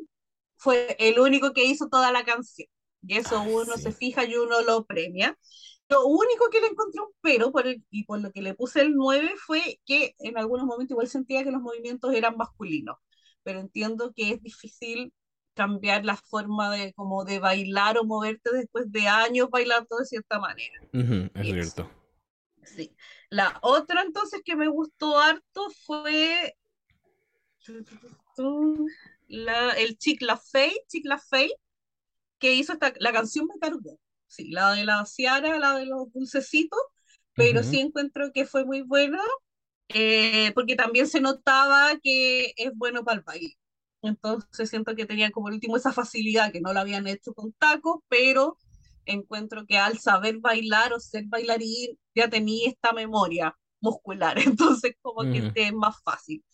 [0.56, 2.66] Fue el único que hizo toda la canción.
[3.02, 5.38] Y eso uno se fija y uno lo premia.
[5.88, 8.80] Lo único que le encontré un pero, por el, y por lo que le puse
[8.80, 12.96] el 9, fue que en algunos momentos igual sentía que los movimientos eran masculinos.
[13.44, 15.12] Pero entiendo que es difícil
[15.58, 20.38] cambiar la forma de como de bailar o moverte después de años bailando de cierta
[20.38, 20.80] manera.
[20.92, 21.90] es cierto.
[22.62, 22.94] Sí.
[23.28, 26.54] La otra entonces que me gustó harto fue
[29.26, 31.52] la, el Chick La Fey, Chick La Fey,
[32.38, 33.98] que hizo esta, la canción me cargó.
[34.28, 36.80] Sí, la de la Ciara, la de los dulcecitos,
[37.34, 39.20] pero sí encuentro que fue muy buena,
[39.88, 43.58] eh, porque también se notaba que es bueno para el baile.
[44.02, 48.00] Entonces siento que tenía como último esa facilidad que no la habían hecho con tacos,
[48.08, 48.56] pero
[49.04, 55.22] encuentro que al saber bailar o ser bailarín ya tenía esta memoria muscular, entonces como
[55.22, 56.44] que es más fácil.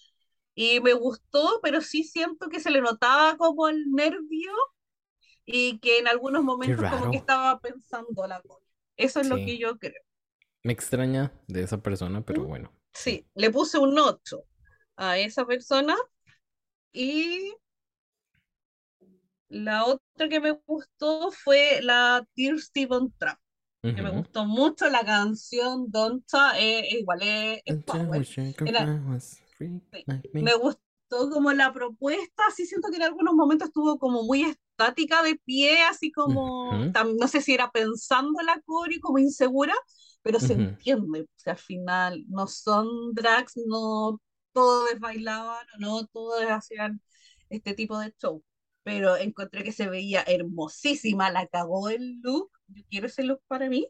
[0.55, 4.53] Y me gustó, pero sí siento que se le notaba como el nervio
[5.45, 8.64] y que en algunos momentos como que estaba pensando la cosa.
[8.97, 10.01] Eso es lo que yo creo.
[10.62, 12.72] Me extraña de esa persona, pero bueno.
[12.92, 14.45] Sí, le puse un 8
[14.97, 15.97] a esa persona
[16.95, 17.53] y
[19.49, 23.38] la otra que me gustó fue la Dear Steven Trap.
[23.82, 27.62] Que me gustó mucho la canción Donta, eh, igual es,
[30.32, 30.55] Me.
[30.55, 35.36] gustó como la propuesta, sí siento que en algunos momentos estuvo como muy estática de
[35.36, 39.74] pie, así como, no sé si era pensando la core como insegura,
[40.22, 44.18] pero se entiende, o sea, al final no son drags, no
[44.55, 47.03] todos bailaban o no todos hacían
[47.51, 48.43] este tipo de show.
[48.83, 53.69] Pero encontré que se veía hermosísima, la cagó el look, yo quiero ese look para
[53.69, 53.89] mí.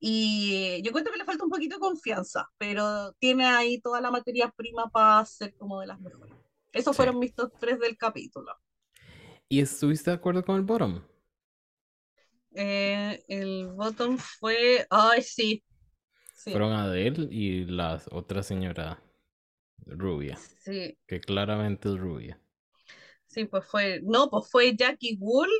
[0.00, 4.10] Y yo encuentro que le falta un poquito de confianza, pero tiene ahí toda la
[4.10, 6.34] materia prima para ser como de las mejores.
[6.72, 8.54] Esos fueron mis top tres del capítulo.
[9.48, 11.02] ¿Y estuviste de acuerdo con el bottom?
[12.54, 14.86] Eh, el bottom fue.
[14.90, 15.64] Ay, sí.
[16.34, 16.50] sí.
[16.50, 19.02] Fueron Adele y la otra señora
[19.88, 20.36] rubia.
[20.60, 20.98] Sí.
[21.06, 22.40] Que claramente es rubia.
[23.26, 25.50] Sí, pues fue, no, pues fue Jackie Wool,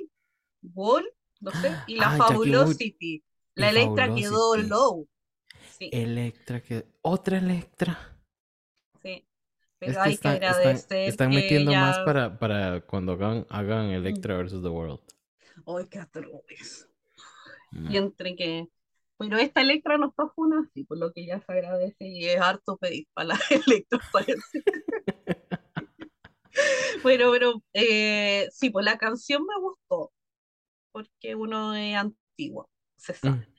[0.75, 1.05] Wool,
[1.41, 3.23] no sé, y la ah, Fabulosity.
[3.55, 5.09] La Electra quedó low.
[5.79, 5.91] Sí.
[5.93, 7.99] Electra quedó, otra Electra.
[9.03, 9.27] Sí.
[9.79, 11.09] Pero hay que agradecer.
[11.09, 15.01] están metiendo más para, para cuando hagan, hagan Electra versus The World.
[15.67, 16.89] Ay, qué atroz.
[17.73, 17.91] Mm.
[17.93, 18.69] Y entre que
[19.19, 22.41] pero esta Electra no está una así, por lo que ya se agradece y es
[22.41, 24.63] harto pedir para la Electra, parece.
[27.03, 30.13] bueno, pero eh, sí, pues la canción me gustó,
[30.93, 33.39] porque uno es antiguo, se sabe.
[33.39, 33.55] Mm.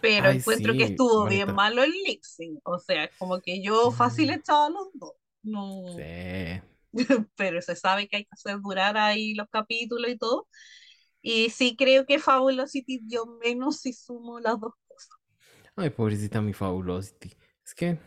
[0.00, 2.20] Pero encuentro que estuvo bien malo el lip
[2.64, 4.34] o sea, como que yo fácil mm.
[4.34, 5.12] echaba los dos.
[5.42, 5.82] No.
[5.96, 6.60] Sí.
[7.36, 10.46] pero se sabe que hay que hacer durar ahí los capítulos y todo.
[11.22, 14.74] Y sí creo que Fabulosity dio menos si sumo las dos
[15.76, 17.32] Ay, pobrecita mi Fabulosity.
[17.64, 17.98] Es que.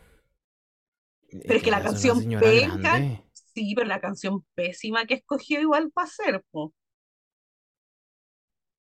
[1.29, 3.21] Pero es que la canción pésima.
[3.33, 6.73] Sí, pero la canción pésima que escogió igual para hacer, po.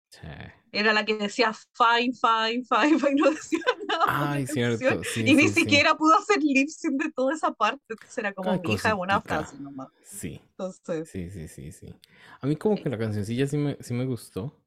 [0.09, 0.27] Sí.
[0.71, 4.31] Era la que decía fine, fine, fine, fine, no decía nada.
[4.33, 5.01] Ay, cierto.
[5.15, 7.83] y ni siquiera pudo hacer lip sync de toda esa parte.
[7.89, 9.89] Entonces era como mi hija una frase nomás.
[10.03, 10.41] Sí.
[10.49, 11.09] Entonces.
[11.09, 11.95] Sí, sí, sí, sí.
[12.41, 14.59] A mí como que la cancioncilla sí me, sí me gustó.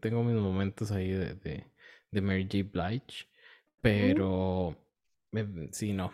[0.00, 1.70] tengo mis momentos ahí de, de,
[2.10, 2.68] de Mary J.
[2.70, 3.26] Blige.
[3.80, 4.76] Pero
[5.72, 6.12] sí, no.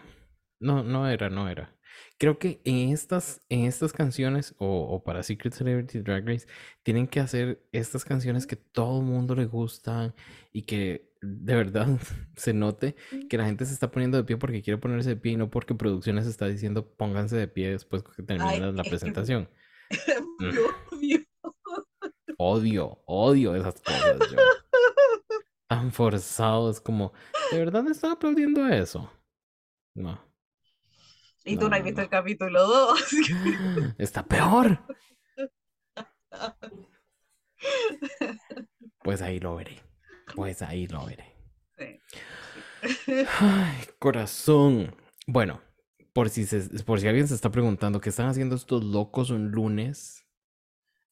[0.61, 1.77] No, no era, no era.
[2.19, 6.47] Creo que en estas, en estas canciones, o, para Secret Celebrity Drag Race,
[6.83, 10.15] tienen que hacer estas canciones que todo el mundo le gustan
[10.53, 11.89] y que de verdad
[12.37, 12.95] se note
[13.29, 15.51] que la gente se está poniendo de pie porque quiere ponerse de pie y no
[15.51, 19.49] porque producciones está diciendo pónganse de pie después que termine la presentación.
[20.39, 21.19] Mm.
[22.39, 24.19] odio, odio esas cosas.
[24.31, 24.37] Yo
[25.67, 26.71] tan forzado.
[26.71, 27.13] Es como,
[27.51, 29.11] ¿de verdad me estaba aplaudiendo eso?
[29.95, 30.21] No.
[31.45, 33.01] Y tú no, has visto el capítulo 2.
[33.99, 34.81] Está peor.
[39.03, 39.83] Pues ahí lo veré.
[40.35, 41.33] Pues ahí lo veré.
[43.41, 44.95] Ay, corazón.
[45.27, 45.61] Bueno,
[46.13, 46.47] por si,
[46.85, 50.27] por si alguien se está preguntando qué están haciendo estos locos un lunes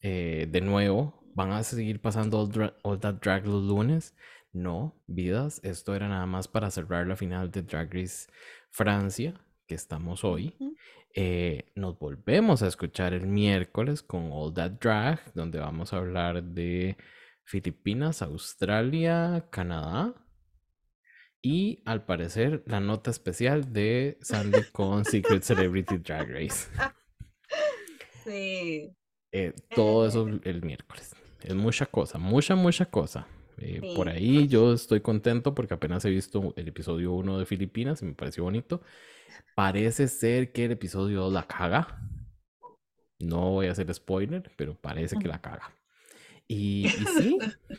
[0.01, 2.49] eh, de nuevo, ¿van a seguir pasando
[2.83, 4.15] All, That Drag los lunes?
[4.55, 8.31] No, vidas, esto era nada más para cerrar la final de Drag Race
[8.71, 9.35] Francia,
[9.67, 10.55] que estamos hoy.
[11.13, 16.41] Eh, nos volvemos a escuchar el miércoles con All That Drag, donde vamos a hablar
[16.41, 16.97] de
[17.45, 20.15] Filipinas, Australia, Canadá.
[21.43, 26.71] Y al parecer la nota especial de Sandy con Secret Celebrity Drag Race.
[28.25, 28.91] Sí.
[29.33, 31.15] Eh, todo eso el miércoles.
[31.43, 33.27] Es mucha cosa, mucha, mucha cosa.
[33.59, 38.03] Eh, por ahí yo estoy contento porque apenas he visto el episodio 1 de Filipinas
[38.03, 38.83] y me pareció bonito.
[39.55, 42.01] Parece ser que el episodio 2 la caga.
[43.21, 45.73] No voy a hacer spoiler, pero parece que la caga.
[46.49, 46.89] Y,
[47.19, 47.39] sí,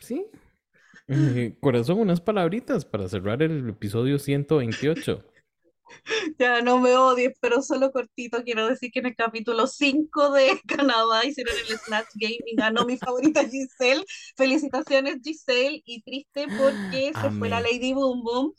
[1.06, 1.54] sí.
[1.60, 5.24] corazón, unas palabritas para cerrar el episodio 128.
[6.38, 10.60] Ya no me odies, pero solo cortito quiero decir que en el capítulo 5 de
[10.66, 14.04] Canadá hicieron el Snatch Game y ganó mi favorita Giselle.
[14.36, 18.52] Felicitaciones Giselle y triste porque se fue la Lady Boom Boom.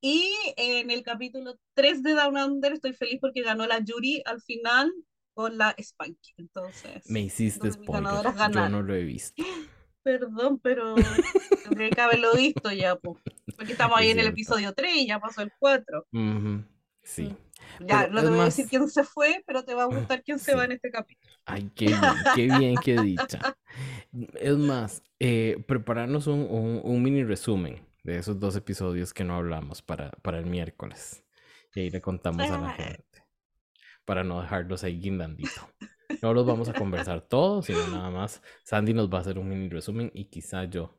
[0.00, 4.42] Y en el capítulo 3 de Down Under estoy feliz porque ganó la Yuri al
[4.42, 4.92] final
[5.32, 6.34] con la Spanky.
[6.36, 8.24] Entonces, me hiciste spoiler.
[8.52, 9.42] Yo no lo he visto.
[10.04, 10.94] Perdón, pero
[11.64, 13.18] tendría que haberlo visto ya, pues.
[13.56, 16.06] Porque estamos ahí en el episodio 3 y ya pasó el 4.
[17.02, 17.34] Sí.
[17.80, 20.38] Ya, no te voy a decir quién se fue, pero te va a gustar quién
[20.38, 21.34] se va en este capítulo.
[21.46, 22.00] Ay, qué bien,
[22.34, 23.56] qué bien, qué dicha.
[24.34, 29.82] Es más, eh, prepararnos un, un, mini resumen de esos dos episodios que no hablamos
[29.82, 31.24] para, para el miércoles.
[31.74, 33.24] Y ahí le contamos a la gente.
[34.04, 35.68] Para no dejarlos ahí guindandito.
[36.22, 38.42] No los vamos a conversar todos, sino nada más.
[38.64, 40.98] Sandy nos va a hacer un mini resumen y quizá yo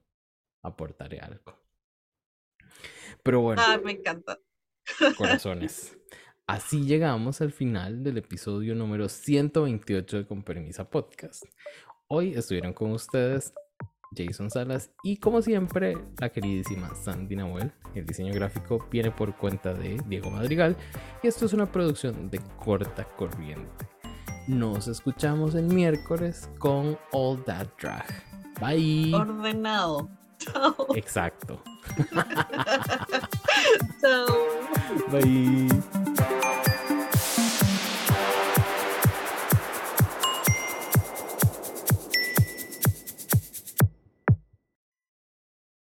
[0.62, 1.60] aportaré algo.
[3.24, 3.62] Pero bueno.
[3.66, 4.40] Ah, me encanta.
[5.18, 5.98] Corazones.
[6.48, 11.44] Así llegamos al final del episodio número 128 de Con Permisa Podcast.
[12.08, 13.52] Hoy estuvieron con ustedes
[14.16, 17.72] Jason Salas y como siempre la queridísima Sandy Nahuel.
[17.96, 20.78] El diseño gráfico viene por cuenta de Diego Madrigal
[21.24, 23.95] y esto es una producción de corta corriente.
[24.48, 28.06] Nos escuchamos el miércoles con All That Drag.
[28.60, 29.14] Bye.
[29.14, 30.08] Ordenado.
[30.38, 30.76] Chao.
[30.96, 31.62] Exacto.
[34.02, 34.26] Chao.
[35.12, 35.68] Bye.